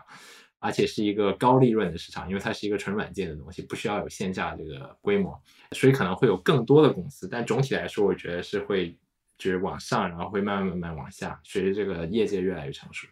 [0.65, 5.39] 而且是一个高利润的市场，因为它是一个纯软件的东西，不需要有线下这个规模，
[5.73, 7.28] 所以可能会有更多的公司。
[7.28, 8.97] 但总体来说，我觉得是会
[9.36, 13.07] 就是往上，然后会慢慢慢慢往下，随着这个业界越来越成熟。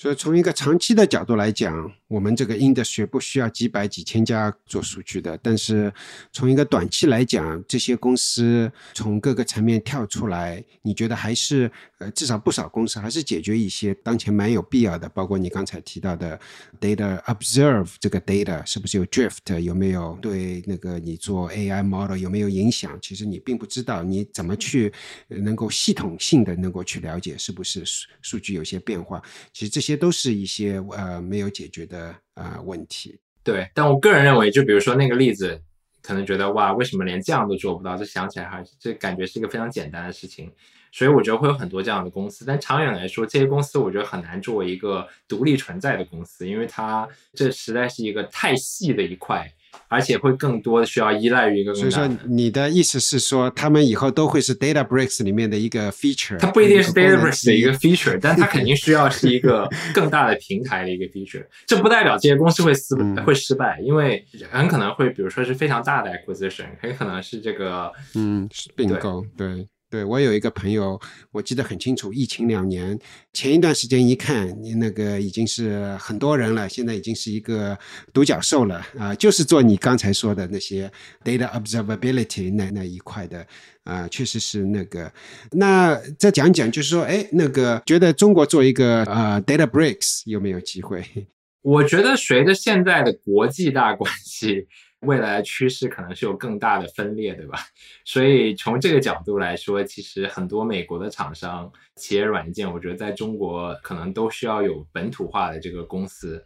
[0.00, 5.38] 所以从一个长期的角度来讲，我们这个 industry 不需要几百几千家做数据的。
[5.42, 5.92] 但是
[6.32, 16.40] 从一个短期来讲，这些公司从各个层面跳出来，你觉得还是呃至少不少公司还是解决一些当前蛮有必要的，包括你刚才提到的
[16.80, 22.98] data observe 这个 data 是不是有 drift，有没有对那个你做 AI model 有没有影响？
[23.02, 24.90] 其实你并不知道，你怎么去
[25.28, 29.22] 能够系统性的能够去了解是不是数数据有些变化？
[29.52, 29.89] 其实这些。
[29.90, 33.18] 这些都是一些呃没有解决的呃问题。
[33.42, 35.60] 对，但我个人认为，就比如说那个例子，
[36.00, 37.96] 可能觉得哇，为什么连这样都做不到？
[37.96, 40.48] 这想起来还是这感觉是一个非常简单的事情。
[40.92, 49.52] 所以我觉得会有很多这样的公司，但长远来说，这些公司我觉得很难作为一个独立存在的公司，因为它这实在是一个太细的一块。
[49.88, 56.38] 而且会更多的需要依赖于一个，所以说你的意思是说，他们以后都会是 DataBricks 里面的一个 feature。
[56.38, 61.44] 它不一定是 DataBricks 的一个 feature，但它肯定需要是一个 更大的平台的一个 feature。
[61.66, 62.94] 这不代表这些公司会失
[63.26, 69.66] 会失败，因为很可能会，比如说是非常大的 acquisition，很可能是这个嗯并购对。
[69.90, 70.98] 对我有一个朋友，
[71.32, 72.96] 我记得很清楚，疫情两年
[73.32, 77.76] 前一段时间一看，你那个已经是很多人了，现在已经是一个
[78.12, 80.88] 独角兽了啊，就是做你刚才说的那些
[81.24, 83.44] data observability 那那一块的
[83.82, 85.12] 啊，确实是那个。
[85.50, 91.04] 那再讲讲，就是说，哎，那个觉得中国做一个呃 data breaks 有没有机会？
[91.62, 94.68] 我觉得随着现在的国际大关系。
[95.00, 97.58] 未来的趋势可能是有更大的分裂，对吧？
[98.04, 106.44] 所以从这个角度来说，其实很多美国的厂商、企业软件，我觉得在中国可能都需要有本土化的这个公司。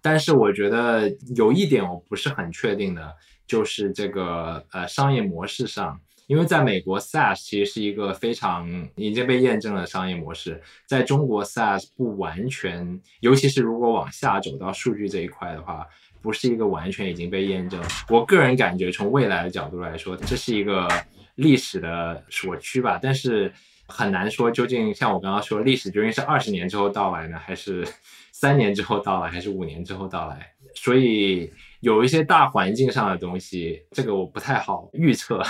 [0.00, 3.12] 但是我觉得有一点我不是很确定的，
[3.48, 15.84] 就是这个呃商业模式上，因为在美国 SaaS 其实是一个非常已经被验证的商业模式，在中国 SaaS 不完全，尤其是如果往下走到数据这一块的话。
[16.20, 17.80] 不是一个完全已经被验证。
[18.08, 20.88] 我个人感觉，从未来的角度来说，这是一个
[21.36, 22.98] 历史的锁区吧。
[23.00, 23.52] 但是
[23.86, 27.86] 很难说究竟，像我刚刚说，历史究竟是二十年之后到来呢，还是
[28.32, 30.52] 三年之后到来，还是五年之后到来？
[30.74, 31.50] 所以
[31.80, 35.42] 有一些大环境上的东西，这个我不太好预测。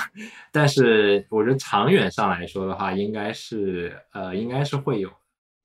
[0.52, 5.10] 但是我觉得长远上来说的话，应该是呃，应该是会有。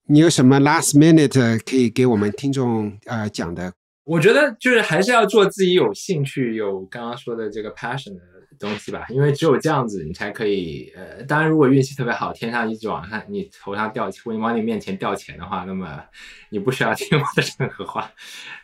[0.07, 3.71] 你有什么 last minute 可以给我们听众呃讲的？
[4.05, 8.21] 我觉得就是还是要做自己有兴趣、有刚刚说的这个 passion 的
[8.59, 16.03] 东西吧，因为只有这样子，你才可以呃，当然如果运气特别好，天上一直往上你头上掉，钱，往你面前掉钱的话，那么
[16.51, 18.11] 你不需要听我的任何话。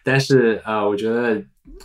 [0.04, 1.42] 但是呃，我觉得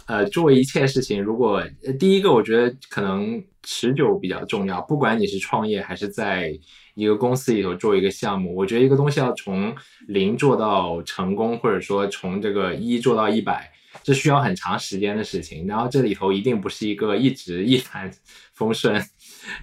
[0.07, 1.63] 呃，做一切事情，如果
[1.99, 6.59] 第一个，我觉得可能持久比较重要，不管你是创业还是在。
[6.95, 9.75] 一个公司里头做一个项目，我觉得一个东西要从
[10.07, 13.69] 零做到成功，或者说从这个一做到一百，
[14.03, 15.67] 这需要很长时间的事情。
[15.67, 18.09] 然后这里头一定不是一个一直一帆
[18.53, 19.03] 风顺，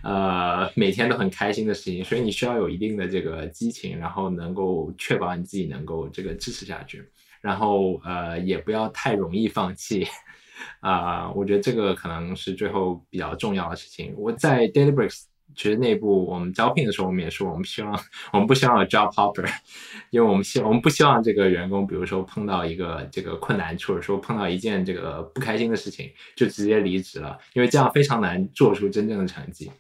[0.04, 2.04] 呃，每天都很开心的事情。
[2.04, 7.02] 所以你需要有一定的这个激情，然后能够确保你自己能够这个支持下去。
[7.42, 10.06] 然后呃，也不要太容易放弃
[10.82, 11.32] 啊。
[11.32, 14.14] 我觉得这个可能是最后比较重要的事情。
[14.18, 15.31] 我在 Databricks。
[15.56, 18.00] 其实内部我们招聘的时候，我们也说，我们希望
[18.34, 19.48] 我们不希望有 job hopper，
[20.12, 29.72] 因为我们希我们不希望这个员工，比如说碰到一个这个困难，或者说碰到一件这个不开心的事情，就直接离职了，因为这样非常难做出真正的成绩。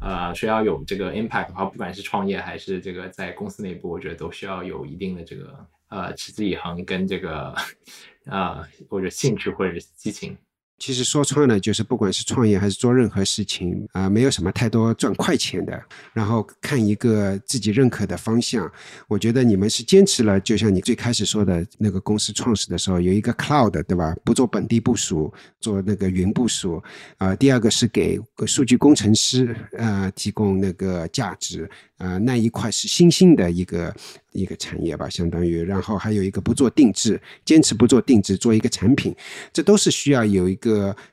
[0.00, 7.52] 呃，需要有这个 impact 的话，不管是创业还是这个在公司内部，我觉得都需要有一定的这个呃持之以恒跟这个
[8.30, 10.36] 呃或者兴趣或者激情。
[10.78, 15.82] 其实说穿了，就是不管是创业还是做任何事情啊，没有什么太多赚快钱的。
[16.12, 18.70] 然后看一个自己认可的方向，
[19.08, 20.38] 我觉得你们是坚持了。
[20.40, 24.14] 就像你最开始说的那个公司创始的时候，有一个 cloud，对吧？
[24.24, 26.82] 不做本地部署，做那个云部署。
[27.16, 31.68] 啊，第二个是给数据工程师呃提供那个价值。
[31.98, 33.92] 啊，那一块是新兴的一个
[34.30, 39.12] 一个产业吧，相当于，然后还有一个不做定制，坚持不做定制，做一个产品，
[39.52, 40.67] 这都是需要有一个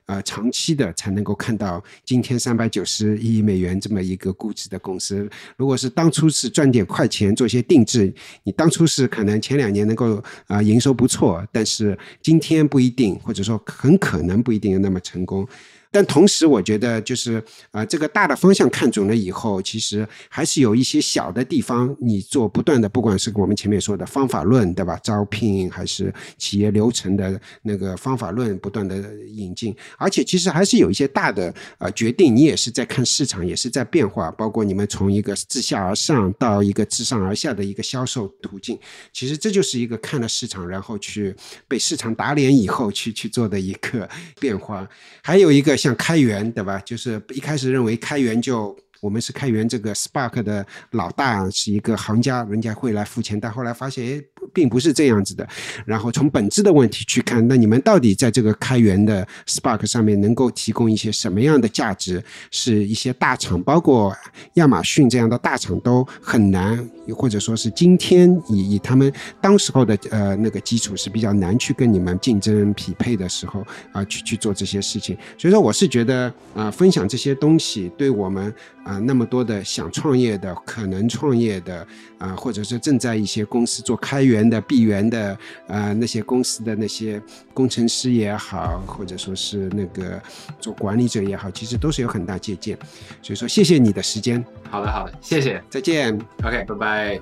[0.06, 5.28] 呃长期的才能够看到今天三百九十亿美元这么一个估值的公司。
[5.56, 8.12] 如果是当初是赚点快钱做一些定制，
[8.44, 15.46] 你当初是可能前两年能够啊营收不错，但是今天不一定，或者说很可能不一定那么成功。
[15.90, 24.98] 但同时，我觉得就是啊，这个大的方向看准了以后，其实还是有一些小的地方，你做不断的，不管是我们前面说的方法论，对吧？
[25.02, 28.96] 招聘还是企业流程的那个方法论，不断的
[29.26, 34.30] 引进，而且其实还是有一些大的呃决定，你也是在看市场，也是在变化。
[34.32, 38.78] 包括你们从一个自下而上到一个自上而下的一个销售途径，
[39.12, 41.34] 其实这就是一个看了市场，然后去
[41.68, 44.08] 被市场打脸以后去去做的一个
[44.40, 44.86] 变化。
[45.22, 45.75] 还有一个。
[45.76, 46.80] 像开源对吧？
[46.84, 48.76] 就是一开始认为开源就。
[49.00, 53.38] 我们是开源这个 Spark 的老大，是一个行家，人家会来付钱。
[53.38, 54.22] 但后来发现，哎，
[54.54, 55.46] 并不是这样子的。
[55.84, 62.22] 然后从本质的问题去看，那你们到底在这个开源的 Spark 上面能够提供一些什么样的价值？
[62.50, 64.14] 是一些大厂，包括
[64.54, 75.16] 亚马逊这样的大厂都很难，或者说是今天以以他们当时候的呃那个基础是比较难去跟你们竞争匹配的时候啊，去去做这些事情。
[75.36, 78.54] 所以说，我是觉得啊，分享这些东西对我们。
[78.86, 81.84] 啊，那么多的想创业的、可能创业的
[82.18, 85.36] 啊，或者是正在一些公司做开源的、闭源的
[85.66, 87.20] 啊，那些公司的那些
[87.52, 90.22] 工程师也好，或者说是那个
[90.60, 92.78] 做管理者也好，其实都是有很大借鉴。
[93.20, 94.44] 所以说，谢谢你的时间。
[94.70, 96.16] 好的，好的，谢谢，再见。
[96.44, 97.20] OK，拜拜。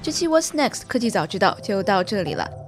[0.00, 2.67] 这期 What's Next 科技早知道就到这里了。